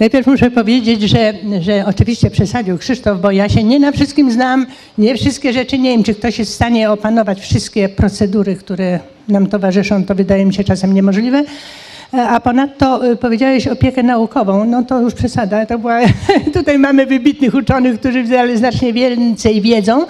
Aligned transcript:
Najpierw 0.00 0.26
muszę 0.26 0.50
powiedzieć, 0.50 1.02
że, 1.02 1.34
że 1.60 1.84
oczywiście 1.86 2.30
przesadził 2.30 2.78
Krzysztof, 2.78 3.20
bo 3.20 3.30
ja 3.30 3.48
się 3.48 3.64
nie 3.64 3.80
na 3.80 3.92
wszystkim 3.92 4.30
znam, 4.30 4.66
nie 4.98 5.14
wszystkie 5.14 5.52
rzeczy 5.52 5.78
nie 5.78 5.90
wiem, 5.90 6.02
czy 6.02 6.14
ktoś 6.14 6.38
jest 6.38 6.50
w 6.50 6.54
stanie 6.54 6.90
opanować 6.90 7.40
wszystkie 7.40 7.88
procedury, 7.88 8.56
które 8.56 9.00
nam 9.28 9.46
towarzyszą, 9.46 10.04
to 10.04 10.14
wydaje 10.14 10.46
mi 10.46 10.54
się 10.54 10.64
czasem 10.64 10.94
niemożliwe. 10.94 11.44
A 12.12 12.40
ponadto 12.40 13.06
y, 13.12 13.16
powiedziałeś 13.16 13.66
opiekę 13.66 14.02
naukową, 14.02 14.64
no 14.64 14.82
to 14.82 15.00
już 15.00 15.14
przesada. 15.14 15.66
To 15.66 15.78
była, 15.78 16.00
tutaj 16.54 16.78
mamy 16.78 17.06
wybitnych 17.06 17.54
uczonych, 17.54 18.00
którzy 18.00 18.24
znacznie 18.54 18.92
więcej 18.92 19.60
wiedzą. 19.60 20.06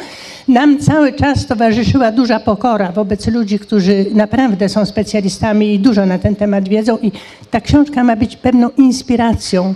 Nam 0.48 0.78
cały 0.78 1.12
czas 1.12 1.46
towarzyszyła 1.46 2.12
duża 2.12 2.40
pokora 2.40 2.92
wobec 2.92 3.26
ludzi, 3.26 3.58
którzy 3.58 4.06
naprawdę 4.14 4.68
są 4.68 4.86
specjalistami 4.86 5.74
i 5.74 5.78
dużo 5.78 6.06
na 6.06 6.18
ten 6.18 6.36
temat 6.36 6.68
wiedzą. 6.68 6.98
I 6.98 7.12
ta 7.50 7.60
książka 7.60 8.04
ma 8.04 8.16
być 8.16 8.36
pewną 8.36 8.70
inspiracją 8.70 9.74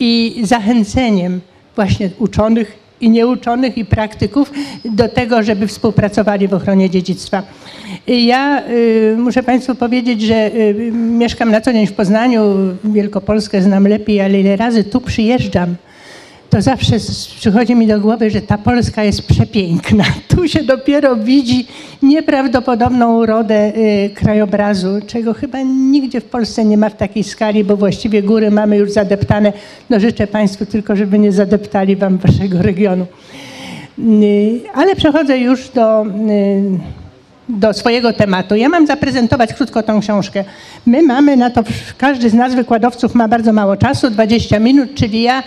i 0.00 0.40
zachęceniem 0.44 1.40
właśnie 1.76 2.10
uczonych 2.18 2.78
i 3.00 3.10
nieuczonych 3.10 3.78
i 3.78 3.84
praktyków 3.84 4.52
do 4.84 5.08
tego, 5.08 5.42
żeby 5.42 5.66
współpracowali 5.66 6.48
w 6.48 6.54
ochronie 6.54 6.90
dziedzictwa. 6.90 7.42
Ja 8.06 8.62
y, 8.68 9.16
muszę 9.18 9.42
Państwu 9.42 9.74
powiedzieć, 9.74 10.22
że 10.22 10.54
y, 10.54 10.92
mieszkam 10.92 11.50
na 11.50 11.60
co 11.60 11.72
dzień 11.72 11.86
w 11.86 11.92
Poznaniu, 11.92 12.42
Wielkopolskę 12.84 13.62
znam 13.62 13.88
lepiej, 13.88 14.20
ale 14.20 14.40
ile 14.40 14.56
razy 14.56 14.84
tu 14.84 15.00
przyjeżdżam, 15.00 15.74
to 16.50 16.62
zawsze 16.62 16.96
przychodzi 17.36 17.74
mi 17.74 17.86
do 17.86 18.00
głowy, 18.00 18.30
że 18.30 18.42
ta 18.42 18.58
Polska 18.58 19.04
jest 19.04 19.26
przepiękna. 19.26 20.04
Tu 20.28 20.48
się 20.48 20.62
dopiero 20.62 21.16
widzi 21.16 21.66
nieprawdopodobną 22.02 23.16
urodę 23.18 23.72
y, 23.76 24.10
krajobrazu, 24.14 24.88
czego 25.06 25.34
chyba 25.34 25.58
nigdzie 25.62 26.20
w 26.20 26.24
Polsce 26.24 26.64
nie 26.64 26.78
ma 26.78 26.88
w 26.88 26.96
takiej 26.96 27.24
skali, 27.24 27.64
bo 27.64 27.76
właściwie 27.76 28.22
góry 28.22 28.50
mamy 28.50 28.76
już 28.76 28.90
zadeptane. 28.90 29.52
No 29.90 30.00
życzę 30.00 30.26
Państwu 30.26 30.66
tylko, 30.66 30.96
żeby 30.96 31.18
nie 31.18 31.32
zadeptali 31.32 31.96
Wam 31.96 32.18
Waszego 32.18 32.62
regionu. 32.72 33.06
Y, 33.98 34.60
ale 34.74 34.96
przechodzę 34.96 35.38
już 35.38 35.68
do, 35.68 36.06
y, 36.06 36.62
do 37.48 37.72
swojego 37.72 38.12
tematu. 38.12 38.56
Ja 38.56 38.68
mam 38.68 38.86
zaprezentować 38.86 39.54
krótko 39.54 39.82
tą 39.82 40.00
książkę. 40.00 40.44
My 40.86 41.02
mamy 41.02 41.36
na 41.36 41.50
to, 41.50 41.62
każdy 41.98 42.30
z 42.30 42.34
nas 42.34 42.54
wykładowców 42.54 43.14
ma 43.14 43.28
bardzo 43.28 43.52
mało 43.52 43.76
czasu, 43.76 44.10
20 44.10 44.58
minut, 44.58 44.94
czyli 44.94 45.22
ja 45.22 45.42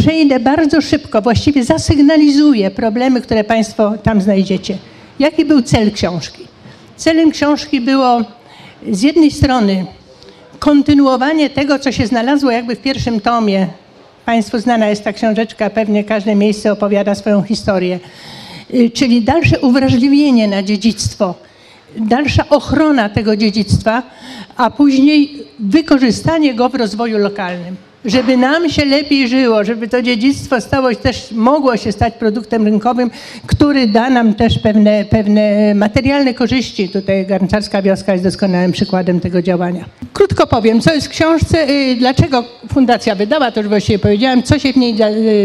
przejdę 0.00 0.40
bardzo 0.40 0.80
szybko, 0.80 1.22
właściwie 1.22 1.64
zasygnalizuję 1.64 2.70
problemy, 2.70 3.20
które 3.20 3.44
Państwo 3.44 3.92
tam 4.02 4.20
znajdziecie. 4.20 4.78
Jaki 5.18 5.44
był 5.44 5.62
cel 5.62 5.92
książki? 5.92 6.46
Celem 6.96 7.30
książki 7.30 7.80
było 7.80 8.22
z 8.90 9.02
jednej 9.02 9.30
strony 9.30 9.86
kontynuowanie 10.58 11.50
tego, 11.50 11.78
co 11.78 11.92
się 11.92 12.06
znalazło 12.06 12.50
jakby 12.50 12.76
w 12.76 12.80
pierwszym 12.80 13.20
tomie. 13.20 13.66
Państwu 14.26 14.58
znana 14.58 14.88
jest 14.88 15.04
ta 15.04 15.12
książeczka, 15.12 15.70
pewnie 15.70 16.04
każde 16.04 16.34
miejsce 16.34 16.72
opowiada 16.72 17.14
swoją 17.14 17.42
historię. 17.42 18.00
Y, 18.74 18.90
czyli 18.90 19.22
dalsze 19.22 19.60
uwrażliwienie 19.60 20.48
na 20.48 20.62
dziedzictwo, 20.62 21.34
dalsza 21.96 22.48
ochrona 22.48 23.08
tego 23.08 23.36
dziedzictwa, 23.36 24.02
a 24.56 24.70
później 24.70 25.42
wykorzystanie 25.58 26.54
go 26.54 26.68
w 26.68 26.74
rozwoju 26.74 27.18
lokalnym 27.18 27.89
żeby 28.04 28.36
nam 28.36 28.68
się 28.68 28.84
lepiej 28.84 29.28
żyło, 29.28 29.64
żeby 29.64 29.88
to 29.88 30.02
dziedzictwo 30.02 30.60
stało 30.60 30.94
też, 30.94 31.32
mogło 31.32 31.76
się 31.76 31.92
stać 31.92 32.14
produktem 32.14 32.64
rynkowym, 32.64 33.10
który 33.46 33.86
da 33.86 34.10
nam 34.10 34.34
też 34.34 34.58
pewne, 34.58 35.04
pewne 35.04 35.74
materialne 35.74 36.34
korzyści. 36.34 36.88
Tutaj 36.88 37.26
Garnczarska 37.26 37.82
Wioska 37.82 38.12
jest 38.12 38.24
doskonałym 38.24 38.72
przykładem 38.72 39.20
tego 39.20 39.42
działania. 39.42 39.84
Krótko 40.12 40.46
powiem, 40.46 40.80
co 40.80 40.94
jest 40.94 41.06
w 41.06 41.10
książce, 41.10 41.70
y, 41.70 41.96
dlaczego 41.96 42.44
Fundacja 42.72 43.14
wydała, 43.14 43.50
to 43.50 43.60
już 43.60 43.68
właściwie 43.68 43.98
powiedziałem, 43.98 44.42
co 44.42 44.58
się 44.58 44.72
w 44.72 44.76
niej 44.76 44.96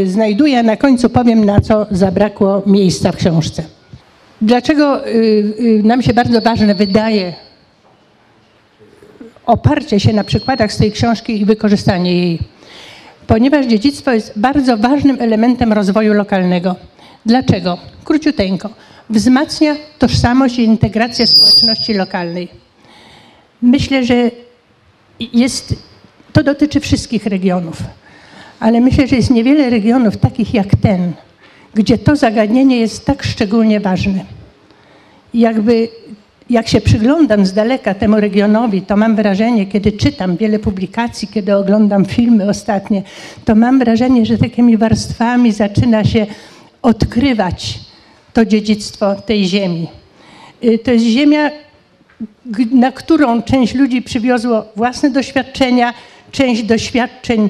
y, 0.04 0.10
znajduje, 0.10 0.60
a 0.60 0.64
na 0.64 0.78
końcu 0.78 1.10
powiem, 1.10 1.46
na 1.46 1.62
co 1.62 1.86
zabrakło 1.92 2.62
miejsca 2.66 3.12
w 3.12 3.16
książce. 3.16 3.64
Dlaczego 4.42 5.08
y, 5.08 5.82
nam 5.84 6.02
się 6.02 6.14
bardzo 6.14 6.42
ważne 6.42 6.76
wydaje 6.76 7.45
oparcie 9.46 10.00
się 10.00 10.14
na 10.14 10.24
przykładach 10.24 10.74
z 10.74 10.78
tej 10.78 10.92
książki 10.92 11.42
i 11.42 11.46
wykorzystanie 11.46 12.16
jej. 12.16 12.40
Ponieważ 13.28 13.66
dziedzictwo 13.66 14.12
jest 14.12 14.34
bardzo 14.36 14.78
ważnym 14.78 15.18
elementem 15.22 15.74
rozwoju 15.74 16.14
lokalnego. 16.14 16.76
Dlaczego? 17.26 17.78
Króciuteńko. 18.04 18.70
Wzmacnia 19.10 19.76
tożsamość 20.00 20.60
i 20.60 20.64
integrację 20.64 21.28
społeczności 21.28 21.94
lokalnej. 21.94 22.48
Myślę, 23.62 24.06
że 24.06 24.32
jest, 25.20 25.76
to 26.34 26.44
dotyczy 26.44 26.80
wszystkich 26.80 27.26
regionów, 27.26 27.78
ale 28.60 28.82
myślę, 28.82 29.08
że 29.08 29.16
jest 29.16 29.32
niewiele 29.32 29.70
regionów 29.70 30.18
takich 30.18 30.54
jak 30.54 30.68
ten, 30.82 31.14
gdzie 31.74 31.98
to 31.98 32.16
zagadnienie 32.16 32.78
jest 32.78 33.06
tak 33.06 33.24
szczególnie 33.24 33.80
ważne. 33.80 34.26
Jakby 35.34 35.90
jak 36.50 36.68
się 36.68 36.82
przyglądam 36.82 37.46
z 37.46 37.54
daleka 37.54 37.94
temu 37.94 38.20
regionowi, 38.20 38.82
to 38.82 38.98
mam 38.98 39.16
wrażenie, 39.16 39.66
kiedy 39.66 39.92
czytam 39.92 40.38
wiele 40.38 40.60
publikacji, 40.60 41.28
kiedy 41.28 41.56
oglądam 41.56 42.06
filmy 42.06 42.50
ostatnie, 42.50 43.04
to 43.46 43.56
mam 43.56 43.80
wrażenie, 43.80 44.26
że 44.26 44.38
takimi 44.38 44.78
warstwami 44.78 45.52
zaczyna 45.52 46.04
się 46.04 46.26
odkrywać 46.82 47.80
to 48.34 48.46
dziedzictwo 48.46 49.16
tej 49.16 49.46
ziemi. 49.46 49.88
Y, 50.64 50.80
to 50.80 50.92
jest 50.92 51.06
ziemia, 51.06 51.52
na 52.72 52.92
którą 52.92 53.42
część 53.42 53.76
ludzi 53.76 54.02
przywiozło 54.02 54.66
własne 54.76 55.10
doświadczenia, 55.10 55.94
część 56.32 56.64
doświadczeń 56.64 57.50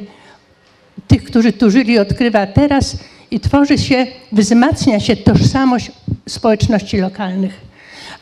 tych, 1.08 1.24
którzy 1.24 1.54
tu 1.54 1.72
żyli, 1.72 2.00
odkrywa 2.00 2.48
teraz 2.48 2.98
i 3.32 3.40
tworzy 3.40 3.78
się, 3.78 4.08
wzmacnia 4.32 5.00
się 5.00 5.16
tożsamość 5.16 5.92
społeczności 6.30 6.98
lokalnych. 6.98 7.65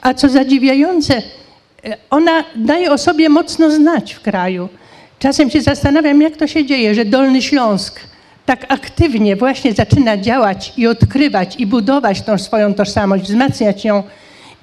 A 0.03 0.14
co 0.14 0.30
zadziwiające, 0.30 1.22
ona 2.09 2.44
daje 2.56 2.91
o 2.91 2.97
sobie 2.97 3.30
mocno 3.30 3.72
znać 3.72 4.14
w 4.14 4.22
kraju. 4.22 4.69
Czasem 5.19 5.50
się 5.50 5.62
zastanawiam, 5.62 6.22
jak 6.22 6.38
to 6.38 6.47
się 6.47 6.66
dzieje, 6.66 6.96
że 6.96 7.06
Dolny 7.06 7.41
Śląsk 7.41 8.00
tak 8.46 8.66
aktywnie 8.69 9.36
właśnie 9.36 9.74
zaczyna 9.74 10.18
działać 10.18 10.74
i 10.78 10.88
odkrywać 10.88 11.56
i 11.59 11.68
budować 11.68 12.22
tą 12.22 12.38
swoją 12.38 12.74
tożsamość, 12.74 13.24
wzmacniać 13.24 13.86
ją. 13.86 14.03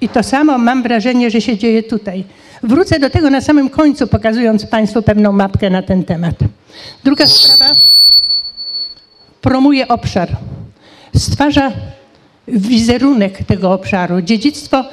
I 0.01 0.09
to 0.09 0.23
samo 0.23 0.57
mam 0.57 0.83
wrażenie, 0.83 1.31
że 1.31 1.41
się 1.41 1.57
dzieje 1.57 1.83
tutaj. 1.83 2.23
Wrócę 2.63 2.99
do 2.99 3.09
tego 3.09 3.29
na 3.29 3.41
samym 3.41 3.69
końcu, 3.69 4.07
pokazując 4.07 4.65
Państwu 4.65 5.01
pewną 5.01 5.31
mapkę 5.31 5.69
na 5.69 5.81
ten 5.81 6.03
temat. 6.03 6.35
Druga 7.03 7.27
sprawa 7.27 7.75
promuje 9.41 9.87
obszar, 9.87 10.37
stwarza 11.15 11.71
wizerunek 12.47 13.43
tego 13.43 13.73
obszaru. 13.73 14.21
Dziedzictwo 14.21 14.85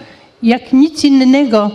jak 0.43 0.73
nic 0.73 1.05
innego 1.05 1.71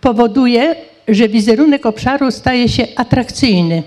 powoduje, 0.00 0.74
że 1.08 1.28
wizerunek 1.28 1.86
obszaru 1.86 2.30
staje 2.30 2.68
się 2.68 2.86
atrakcyjny. 2.96 3.82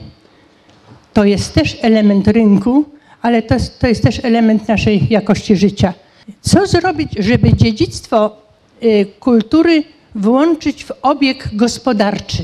To 1.14 1.24
jest 1.24 1.54
też 1.54 1.78
element 1.82 2.28
rynku, 2.28 2.86
ale 3.22 3.42
to 3.42 3.56
to 3.80 3.88
jest 3.88 4.04
też 4.04 4.26
element 4.26 4.68
naszej 4.68 5.08
jakości 5.10 5.56
życia. 5.56 5.94
Co 6.42 6.68
zrobić, 6.68 7.12
żeby 7.20 7.54
dziedzictwo 7.54 8.38
y, 8.84 9.06
kultury 9.20 9.84
włączyć 10.16 10.86
w 10.86 10.92
obieg 11.02 11.50
gospodarczy? 11.54 12.44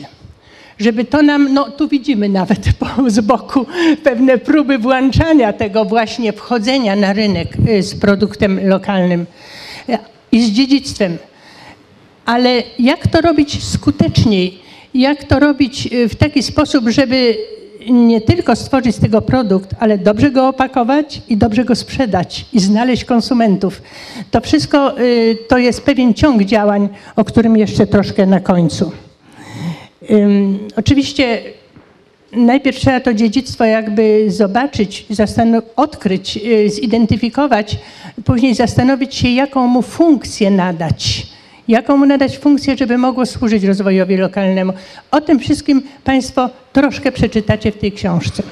Żeby 0.79 1.05
to 1.05 1.21
nam, 1.21 1.53
no 1.53 1.71
tu 1.71 1.87
widzimy 1.87 2.29
nawet 2.29 2.59
po, 2.79 3.09
z 3.09 3.19
boku 3.19 3.65
pewne 4.03 4.37
próby 4.37 4.77
włączania 4.77 5.53
tego 5.53 5.85
właśnie 5.85 6.33
wchodzenia 6.33 6.95
na 6.95 7.13
rynek 7.13 7.47
y, 7.69 7.83
z 7.83 7.95
produktem 7.95 8.67
lokalnym 8.67 9.25
i 10.35 10.41
z 10.41 10.51
dziedzictwem. 10.51 11.17
Ale 12.25 12.63
jak 12.79 13.07
to 13.07 13.21
robić 13.21 13.63
skuteczniej? 13.63 14.59
Jak 14.93 15.23
to 15.23 15.39
robić 15.39 15.89
y, 15.93 16.09
w 16.09 16.15
taki 16.15 16.43
sposób, 16.43 16.89
żeby 16.89 17.37
nie 17.89 18.21
tylko 18.21 18.55
stworzyć 18.55 18.95
z 18.95 18.99
tego 18.99 19.21
produkt, 19.21 19.69
ale 19.79 19.97
dobrze 19.97 20.31
go 20.31 20.47
opakować 20.47 21.21
i 21.29 21.37
dobrze 21.37 21.65
go 21.65 21.75
sprzedać 21.75 22.45
i 22.53 22.59
znaleźć 22.59 23.05
konsumentów. 23.05 23.81
To 24.31 24.41
wszystko 24.41 24.99
y, 24.99 25.37
to 25.49 25.57
jest 25.57 25.81
pewien 25.81 26.13
ciąg 26.13 26.43
działań, 26.43 26.89
o 27.15 27.25
którym 27.25 27.57
jeszcze 27.57 27.87
troszkę 27.87 28.25
na 28.25 28.39
końcu. 28.39 28.91
Oczywiście 30.75 31.41
najpierw 32.31 32.79
trzeba 32.79 32.99
to 32.99 33.13
dziedzictwo 33.13 33.65
jakby 33.65 34.25
zobaczyć, 34.27 35.05
odkryć, 35.75 36.37
y, 36.37 36.69
zidentyfikować, 36.69 37.77
później 38.25 38.55
zastanowić 38.55 39.15
się, 39.15 39.29
jaką 39.29 39.67
mu 39.67 39.81
funkcję 39.81 40.51
nadać. 40.51 41.27
Jaką 41.67 41.97
mu 41.97 42.05
nadać 42.05 42.37
funkcję, 42.37 42.77
żeby 42.77 42.97
mogło 42.97 43.25
służyć 43.25 43.63
rozwojowi 43.63 44.17
lokalnemu. 44.17 44.73
O 45.11 45.21
tym 45.21 45.39
wszystkim 45.39 45.81
Państwo 46.03 46.49
troszkę 46.73 47.11
przeczytacie 47.11 47.71
w 47.71 47.77
tej 47.77 47.91
książce. 47.91 48.43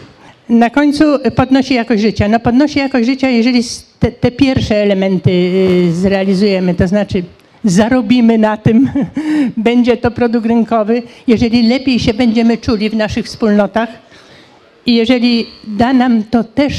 Na 0.49 0.69
końcu 0.69 1.03
podnosi 1.35 1.73
jakość 1.73 2.01
życia. 2.01 2.27
No 2.27 2.39
podnosi 2.39 2.79
jakość 2.79 3.05
życia, 3.05 3.29
jeżeli 3.29 3.61
te, 3.99 4.11
te 4.11 4.31
pierwsze 4.31 4.75
elementy 4.75 5.31
y, 5.31 5.93
zrealizujemy, 5.93 6.75
to 6.75 6.87
znaczy 6.87 7.23
zarobimy 7.63 8.37
na 8.37 8.57
tym, 8.57 8.89
będzie 9.57 9.97
to 9.97 10.11
produkt 10.11 10.47
rynkowy, 10.47 11.03
jeżeli 11.27 11.67
lepiej 11.67 11.99
się 11.99 12.13
będziemy 12.13 12.57
czuli 12.57 12.89
w 12.89 12.95
naszych 12.95 13.25
wspólnotach 13.25 13.89
i 14.85 14.95
jeżeli 14.95 15.45
da 15.67 15.93
nam 15.93 16.23
to 16.23 16.43
też 16.43 16.73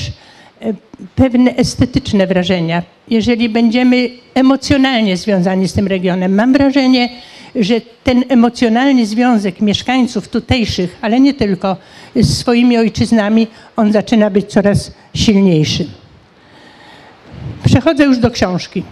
e, 0.61 0.75
pewne 1.17 1.57
estetyczne 1.57 2.27
wrażenia, 2.27 2.83
jeżeli 3.09 3.49
będziemy 3.49 4.11
emocjonalnie 4.35 5.17
związani 5.17 5.69
z 5.69 5.73
tym 5.73 5.87
regionem, 5.87 6.35
mam 6.35 6.53
wrażenie, 6.53 7.09
że 7.57 7.81
ten 8.05 8.25
emocjonalny 8.29 9.07
związek 9.07 9.61
mieszkańców 9.61 10.29
tutejszych, 10.29 10.99
ale 11.01 11.21
nie 11.21 11.35
tylko, 11.35 11.77
z 12.17 12.39
swoimi 12.39 12.79
ojczyznami, 12.79 13.47
on 13.77 13.93
zaczyna 13.93 14.31
być 14.31 14.47
coraz 14.47 14.93
silniejszy. 15.15 15.87
Przechodzę 17.65 18.05
już 18.05 18.19
do 18.19 18.31
książki. 18.31 18.83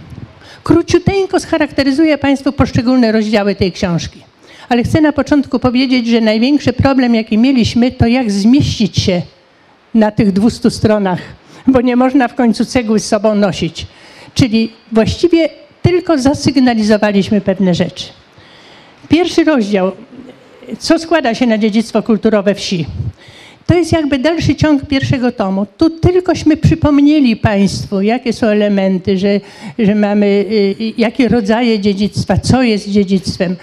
Króciuteńko 0.65 1.41
scharakteryzuję 1.41 2.19
Państwu 2.19 2.53
poszczególne 2.53 3.13
rozdziały 3.13 3.55
tej 3.55 3.73
książki. 3.73 4.23
Ale 4.69 4.83
chcę 4.83 5.01
na 5.01 5.13
początku 5.13 5.59
powiedzieć, 5.59 6.07
że 6.07 6.21
największy 6.21 6.73
problem, 6.73 7.15
jaki 7.15 7.39
mieliśmy, 7.39 7.91
to 7.91 8.07
jak 8.07 8.31
zmieścić 8.31 8.99
się 8.99 9.23
na 9.95 10.11
tych 10.11 10.33
200 10.33 10.71
stronach, 10.71 11.19
bo 11.67 11.81
nie 11.81 11.97
można 11.97 12.29
w 12.29 12.35
końcu 12.35 12.65
cegły 12.65 13.01
z 13.01 13.09
sobą 13.09 13.35
nosić. 13.35 13.87
Czyli 14.35 14.73
właściwie 14.93 15.49
tylko 15.83 16.19
zasygnalizowaliśmy 16.19 17.41
pewne 17.41 17.75
rzeczy. 17.75 18.05
Pierwszy 19.09 19.45
rozdział, 19.45 19.93
co 20.79 20.99
składa 20.99 21.35
się 21.35 21.47
na 21.47 21.59
dziedzictwo 21.59 22.03
kulturowe 22.03 22.55
wsi. 22.55 22.87
To 23.67 23.75
jest 23.75 23.93
jakby 23.93 24.19
dalszy 24.19 24.55
ciąg 24.55 24.87
pierwszego 24.87 25.33
tomu. 25.33 25.67
Tu 25.77 25.91
tylkośmy 25.91 26.57
przypomnieli 26.57 27.37
Państwu, 27.37 28.01
jakie 28.01 28.33
są 28.33 28.47
elementy, 28.47 29.19
że, 29.19 29.41
że 29.79 29.95
mamy, 29.95 30.27
y, 30.27 30.75
y, 30.81 30.93
jakie 30.99 31.29
rodzaje 31.29 31.79
dziedzictwa, 31.79 32.39
co 32.39 32.63
jest 32.63 32.89
dziedzictwem. 32.89 33.57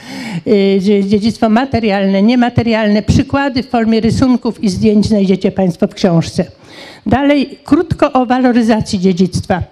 Y, 0.47 0.79
dziedzictwo 1.07 1.49
materialne, 1.49 2.21
niematerialne. 2.21 3.01
Przykłady 3.01 3.63
w 3.63 3.69
formie 3.69 3.99
rysunków 4.01 4.63
i 4.63 4.69
zdjęć 4.69 5.05
znajdziecie 5.05 5.51
Państwo 5.51 5.87
w 5.87 5.93
książce. 5.93 6.45
Dalej 7.05 7.59
krótko 7.63 8.13
o 8.13 8.25
waloryzacji 8.25 8.99
dziedzictwa. 8.99 9.63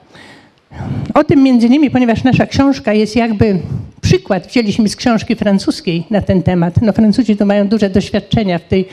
O 1.14 1.24
tym 1.24 1.44
między 1.44 1.68
innymi, 1.68 1.90
ponieważ 1.90 2.24
nasza 2.24 2.46
książka 2.46 2.94
jest 2.94 3.16
jakby 3.16 3.60
przykład, 4.02 4.48
wzięliśmy 4.48 4.90
z 4.90 4.96
książki 4.96 5.36
francuskiej 5.36 6.04
na 6.10 6.22
ten 6.22 6.44
temat. 6.44 6.82
No 6.82 6.94
Francuzi 6.94 7.38
tu 7.38 7.46
mają 7.46 7.68
duże 7.68 7.90
doświadczenia 7.90 8.60
w 8.60 8.64
tej 8.64 8.88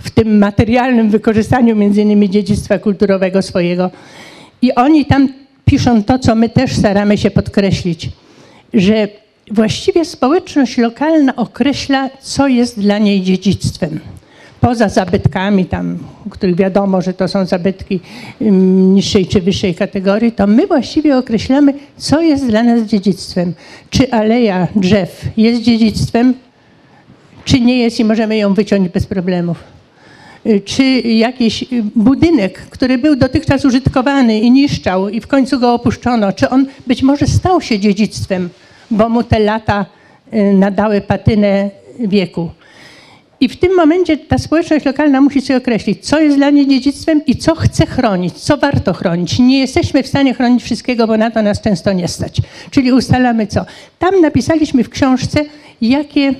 w 0.00 0.10
tym 0.10 0.38
materialnym 0.38 1.10
wykorzystaniu 1.10 1.76
między 1.76 2.02
innymi 2.02 2.30
dziedzictwa 2.30 2.78
kulturowego 2.78 3.42
swojego. 3.42 3.90
I 4.62 4.74
oni 4.74 5.06
tam 5.06 5.28
piszą 5.64 6.04
to, 6.04 6.18
co 6.18 6.34
my 6.34 6.48
też 6.48 6.76
staramy 6.76 7.18
się 7.18 7.30
podkreślić, 7.30 8.08
że 8.74 9.08
właściwie 9.50 10.04
społeczność 10.04 10.78
lokalna 10.78 11.36
określa, 11.36 12.10
co 12.20 12.48
jest 12.48 12.80
dla 12.80 12.98
niej 12.98 13.22
dziedzictwem. 13.22 14.00
Poza 14.60 14.88
zabytkami, 14.88 15.64
tam, 15.64 15.98
których 16.30 16.56
wiadomo, 16.56 17.02
że 17.02 17.14
to 17.14 17.28
są 17.28 17.46
zabytki 17.46 18.00
niższej 18.94 19.26
czy 19.26 19.40
wyższej 19.40 19.74
kategorii, 19.74 20.32
to 20.32 20.46
my 20.46 20.66
właściwie 20.66 21.18
określamy, 21.18 21.74
co 21.96 22.20
jest 22.20 22.46
dla 22.46 22.62
nas 22.62 22.82
dziedzictwem. 22.82 23.54
Czy 23.90 24.12
aleja 24.12 24.68
drzew 24.76 25.24
jest 25.36 25.62
dziedzictwem, 25.62 26.34
czy 27.44 27.60
nie 27.60 27.78
jest 27.78 28.00
i 28.00 28.04
możemy 28.04 28.36
ją 28.36 28.54
wyciąć 28.54 28.88
bez 28.88 29.06
problemów. 29.06 29.79
Y, 30.46 30.60
czy 30.60 30.84
jakiś 31.00 31.62
y, 31.62 31.66
budynek, 31.96 32.58
który 32.58 32.98
był 32.98 33.16
dotychczas 33.16 33.64
użytkowany 33.64 34.40
i 34.40 34.50
niszczał 34.50 35.08
i 35.08 35.20
w 35.20 35.26
końcu 35.26 35.60
go 35.60 35.74
opuszczono, 35.74 36.32
czy 36.32 36.48
on 36.50 36.66
być 36.86 37.02
może 37.02 37.26
stał 37.26 37.60
się 37.60 37.78
dziedzictwem, 37.78 38.48
bo 38.90 39.08
mu 39.08 39.22
te 39.22 39.38
lata 39.38 39.86
y, 40.34 40.52
nadały 40.52 41.00
patynę 41.00 41.70
wieku. 41.98 42.50
I 43.40 43.48
w 43.48 43.56
tym 43.56 43.76
momencie 43.76 44.16
ta 44.16 44.38
społeczność 44.38 44.84
lokalna 44.84 45.20
musi 45.20 45.40
sobie 45.40 45.56
określić, 45.56 46.06
co 46.06 46.20
jest 46.20 46.36
dla 46.36 46.50
niej 46.50 46.66
dziedzictwem 46.66 47.22
i 47.26 47.36
co 47.36 47.54
chce 47.54 47.86
chronić, 47.86 48.34
co 48.34 48.56
warto 48.56 48.92
chronić. 48.92 49.38
Nie 49.38 49.60
jesteśmy 49.60 50.02
w 50.02 50.06
stanie 50.06 50.34
chronić 50.34 50.62
wszystkiego, 50.62 51.06
bo 51.06 51.16
na 51.16 51.30
to 51.30 51.42
nas 51.42 51.60
często 51.60 51.92
nie 51.92 52.08
stać. 52.08 52.36
Czyli 52.70 52.92
ustalamy 52.92 53.46
co. 53.46 53.64
Tam 53.98 54.20
napisaliśmy 54.20 54.84
w 54.84 54.88
książce, 54.88 55.44
jakie 55.80 56.34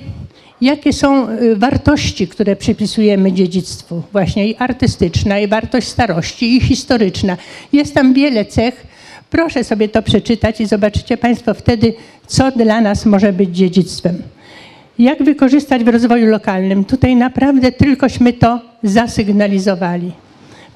jakie 0.61 0.93
są 0.93 1.29
y, 1.29 1.55
wartości, 1.55 2.27
które 2.27 2.55
przypisujemy 2.55 3.31
dziedzictwu, 3.31 4.03
właśnie 4.11 4.47
i 4.47 4.55
artystyczna, 4.55 5.39
i 5.39 5.47
wartość 5.47 5.87
starości, 5.87 6.57
i 6.57 6.61
historyczna. 6.61 7.37
Jest 7.73 7.93
tam 7.93 8.13
wiele 8.13 8.45
cech. 8.45 8.87
Proszę 9.29 9.63
sobie 9.63 9.89
to 9.89 10.01
przeczytać 10.01 10.61
i 10.61 10.65
zobaczycie 10.65 11.17
Państwo 11.17 11.53
wtedy, 11.53 11.93
co 12.27 12.51
dla 12.51 12.81
nas 12.81 13.05
może 13.05 13.33
być 13.33 13.49
dziedzictwem. 13.49 14.21
Jak 14.99 15.23
wykorzystać 15.23 15.83
w 15.83 15.87
rozwoju 15.87 16.27
lokalnym? 16.27 16.85
Tutaj 16.85 17.15
naprawdę 17.15 17.71
tylkośmy 17.71 18.33
to 18.33 18.59
zasygnalizowali. 18.83 20.11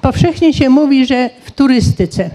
Powszechnie 0.00 0.54
się 0.54 0.68
mówi, 0.68 1.06
że 1.06 1.30
w 1.44 1.50
turystyce 1.50 2.30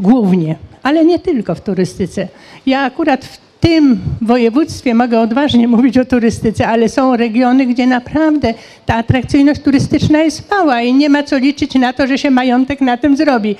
głównie, 0.00 0.56
ale 0.82 1.04
nie 1.04 1.18
tylko 1.18 1.54
w 1.54 1.60
turystyce. 1.60 2.28
Ja 2.66 2.80
akurat 2.80 3.24
w 3.24 3.38
tym 3.62 4.00
województwie 4.20 4.94
mogę 4.94 5.20
odważnie 5.20 5.68
mówić 5.68 5.98
o 5.98 6.04
turystyce, 6.04 6.68
ale 6.68 6.88
są 6.88 7.16
regiony, 7.16 7.66
gdzie 7.66 7.86
naprawdę 7.86 8.54
ta 8.86 8.94
atrakcyjność 8.94 9.60
turystyczna 9.60 10.18
jest 10.18 10.50
mała 10.50 10.82
i 10.82 10.94
nie 10.94 11.08
ma 11.08 11.22
co 11.22 11.38
liczyć 11.38 11.74
na 11.74 11.92
to, 11.92 12.06
że 12.06 12.18
się 12.18 12.30
majątek 12.30 12.80
na 12.80 12.96
tym 12.96 13.16
zrobi. 13.16 13.56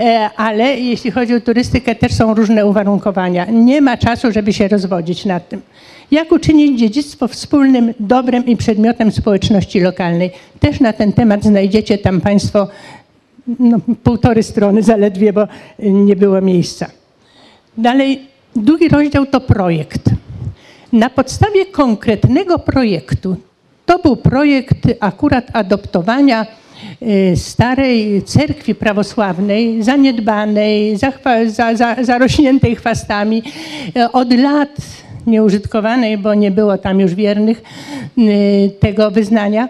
E, 0.00 0.30
ale 0.36 0.80
jeśli 0.80 1.10
chodzi 1.10 1.34
o 1.34 1.40
turystykę, 1.40 1.94
też 1.94 2.12
są 2.12 2.34
różne 2.34 2.66
uwarunkowania. 2.66 3.44
Nie 3.44 3.80
ma 3.80 3.96
czasu, 3.96 4.32
żeby 4.32 4.52
się 4.52 4.68
rozwodzić 4.68 5.24
nad 5.24 5.48
tym. 5.48 5.60
Jak 6.10 6.32
uczynić 6.32 6.78
dziedzictwo 6.78 7.28
wspólnym 7.28 7.94
dobrem 8.00 8.46
i 8.46 8.56
przedmiotem 8.56 9.12
społeczności 9.12 9.80
lokalnej? 9.80 10.30
Też 10.60 10.80
na 10.80 10.92
ten 10.92 11.12
temat 11.12 11.44
znajdziecie 11.44 11.98
tam 11.98 12.20
Państwo 12.20 12.68
no, 13.58 13.78
półtory 14.02 14.42
strony 14.42 14.82
zaledwie, 14.82 15.32
bo 15.32 15.48
nie 15.78 16.16
było 16.16 16.40
miejsca. 16.40 16.90
Dalej 17.78 18.33
Drugi 18.56 18.88
rozdział 18.88 19.26
to 19.26 19.40
projekt. 19.40 20.10
Na 20.92 21.10
podstawie 21.10 21.66
konkretnego 21.66 22.58
projektu, 22.58 23.36
to 23.86 23.98
był 23.98 24.16
projekt 24.16 24.78
akurat 25.00 25.44
adoptowania 25.52 26.46
y, 27.02 27.36
starej 27.36 28.22
cerkwi 28.22 28.74
prawosławnej, 28.74 29.82
zaniedbanej, 29.82 30.96
za, 30.96 31.12
za, 31.74 32.04
zarośniętej 32.04 32.76
chwastami, 32.76 33.42
y, 33.96 34.12
od 34.12 34.32
lat 34.32 34.76
nieużytkowanej, 35.26 36.18
bo 36.18 36.34
nie 36.34 36.50
było 36.50 36.78
tam 36.78 37.00
już 37.00 37.14
wiernych 37.14 37.62
y, 38.18 38.70
tego 38.80 39.10
wyznania, 39.10 39.68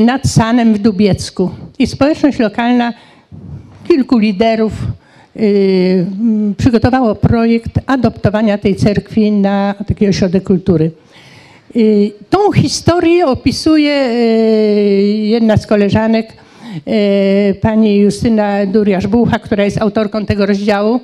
nad 0.00 0.26
Sanem 0.26 0.74
w 0.74 0.78
Dubiecku. 0.78 1.50
I 1.78 1.86
społeczność 1.86 2.38
lokalna, 2.38 2.92
kilku 3.88 4.18
liderów, 4.18 4.72
przygotowało 6.56 7.14
projekt 7.14 7.72
adoptowania 7.86 8.58
tej 8.58 8.76
cerkwi 8.76 9.32
na 9.32 9.74
taki 9.88 10.08
ośrodek 10.08 10.44
kultury. 10.44 10.90
Y, 11.76 12.12
tą 12.30 12.52
historię 12.52 13.26
opisuje 13.26 14.08
y, 14.10 14.12
jedna 15.06 15.56
z 15.56 15.66
koleżanek, 15.66 16.32
pani 17.60 17.96
Justyna 17.96 18.66
Duriasz-Bucha, 18.66 19.38
która 19.40 19.64
jest 19.64 19.82
autorką 19.82 20.26
tego 20.26 20.46
rozdziału. 20.46 21.00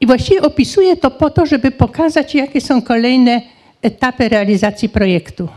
I 0.00 0.06
właściwie 0.06 0.42
opisuje 0.42 0.96
to 0.96 1.10
po 1.10 1.30
to, 1.30 1.46
żeby 1.46 1.70
pokazać, 1.70 2.34
jakie 2.34 2.60
są 2.60 2.82
kolejne 2.82 3.42
etapy 3.82 4.28
realizacji 4.28 4.88
projektu. 4.88 5.48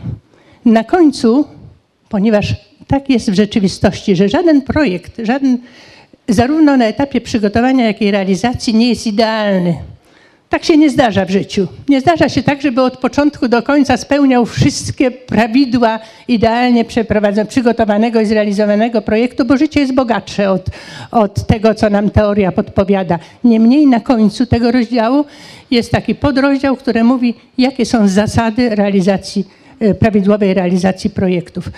Na 0.64 0.84
końcu, 0.84 1.44
ponieważ 2.08 2.54
tak 2.86 3.10
jest 3.10 3.30
w 3.30 3.34
rzeczywistości, 3.34 4.16
że 4.16 4.28
żaden 4.28 4.62
projekt, 4.62 5.20
żaden 5.22 5.58
zarówno 6.28 6.76
na 6.76 6.84
etapie 6.84 7.20
przygotowania, 7.20 7.86
jak 7.86 8.02
i 8.02 8.10
realizacji 8.10 8.74
nie 8.74 8.88
jest 8.88 9.06
idealny. 9.06 9.74
Tak 10.52 10.64
się 10.64 10.76
nie 10.76 10.90
zdarza 10.90 11.24
w 11.24 11.30
życiu. 11.30 11.66
Nie 11.88 12.00
zdarza 12.00 12.28
się 12.28 12.42
tak, 12.42 12.62
żeby 12.62 12.82
od 12.82 12.96
początku 12.96 13.48
do 13.48 13.62
końca 13.62 13.96
spełniał 13.96 14.46
wszystkie 14.46 15.10
prawidła 15.10 15.98
idealnie 16.28 16.84
przeprowadzonego, 16.84 17.50
przygotowanego 17.50 18.20
i 18.20 18.26
zrealizowanego 18.26 19.02
projektu, 19.02 19.44
bo 19.44 19.56
życie 19.56 19.80
jest 19.80 19.94
bogatsze 19.94 20.50
od, 20.50 20.66
od 21.10 21.46
tego, 21.46 21.74
co 21.74 21.90
nam 21.90 22.10
teoria 22.10 22.52
podpowiada. 22.52 23.18
Niemniej 23.44 23.86
na 23.86 24.00
końcu 24.00 24.46
tego 24.46 24.72
rozdziału 24.72 25.24
jest 25.70 25.90
taki 25.90 26.14
podrozdział, 26.14 26.76
który 26.76 27.04
mówi, 27.04 27.34
jakie 27.58 27.86
są 27.86 28.08
zasady 28.08 28.68
realizacji, 28.68 29.44
e, 29.80 29.94
prawidłowej 29.94 30.54
realizacji 30.54 31.10
projektów. 31.10 31.70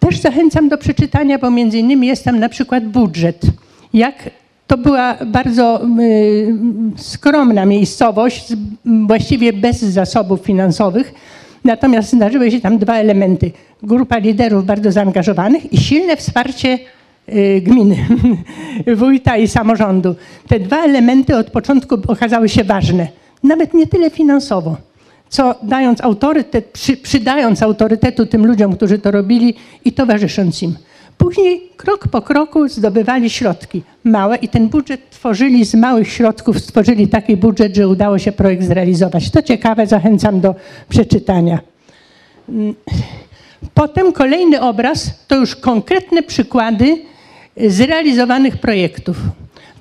Też 0.00 0.18
zachęcam 0.20 0.68
do 0.68 0.78
przeczytania, 0.78 1.38
bo 1.38 1.50
między 1.50 1.78
innymi 1.78 2.06
jest 2.06 2.24
tam 2.24 2.38
na 2.38 2.48
przykład 2.48 2.84
budżet 2.84 3.40
jak 3.94 4.30
to 4.66 4.78
była 4.78 5.14
bardzo 5.26 5.80
skromna 6.96 7.66
miejscowość, 7.66 8.52
właściwie 8.84 9.52
bez 9.52 9.80
zasobów 9.80 10.40
finansowych. 10.40 11.14
Natomiast 11.64 12.12
zdarzyły 12.12 12.50
się 12.50 12.60
tam 12.60 12.78
dwa 12.78 12.94
elementy. 12.94 13.50
Grupa 13.82 14.18
liderów 14.18 14.66
bardzo 14.66 14.92
zaangażowanych 14.92 15.72
i 15.72 15.76
silne 15.76 16.16
wsparcie 16.16 16.78
y, 17.28 17.60
gminy, 17.60 17.96
wójta 18.96 19.36
i 19.36 19.48
samorządu. 19.48 20.14
Te 20.48 20.60
dwa 20.60 20.84
elementy 20.84 21.36
od 21.36 21.50
początku 21.50 21.94
okazały 22.08 22.48
się 22.48 22.64
ważne. 22.64 23.08
Nawet 23.42 23.74
nie 23.74 23.86
tyle 23.86 24.10
finansowo, 24.10 24.76
co 25.28 25.54
dając 25.62 26.00
autorytet, 26.00 26.64
przy, 26.64 26.96
przydając 26.96 27.62
autorytetu 27.62 28.26
tym 28.26 28.46
ludziom, 28.46 28.76
którzy 28.76 28.98
to 28.98 29.10
robili 29.10 29.54
i 29.84 29.92
towarzysząc 29.92 30.62
im. 30.62 30.74
Później 31.22 31.70
krok 31.76 32.08
po 32.08 32.22
kroku 32.22 32.68
zdobywali 32.68 33.30
środki 33.30 33.82
małe 34.04 34.36
i 34.36 34.48
ten 34.48 34.68
budżet 34.68 35.10
tworzyli 35.10 35.64
z 35.64 35.74
małych 35.74 36.08
środków, 36.12 36.58
stworzyli 36.58 37.08
taki 37.08 37.36
budżet, 37.36 37.76
że 37.76 37.88
udało 37.88 38.18
się 38.18 38.32
projekt 38.32 38.62
zrealizować. 38.62 39.30
To 39.30 39.42
ciekawe, 39.42 39.86
zachęcam 39.86 40.40
do 40.40 40.54
przeczytania. 40.88 41.58
Potem 43.74 44.12
kolejny 44.12 44.60
obraz 44.60 45.10
to 45.28 45.36
już 45.36 45.56
konkretne 45.56 46.22
przykłady 46.22 46.98
zrealizowanych 47.56 48.56
projektów. 48.56 49.16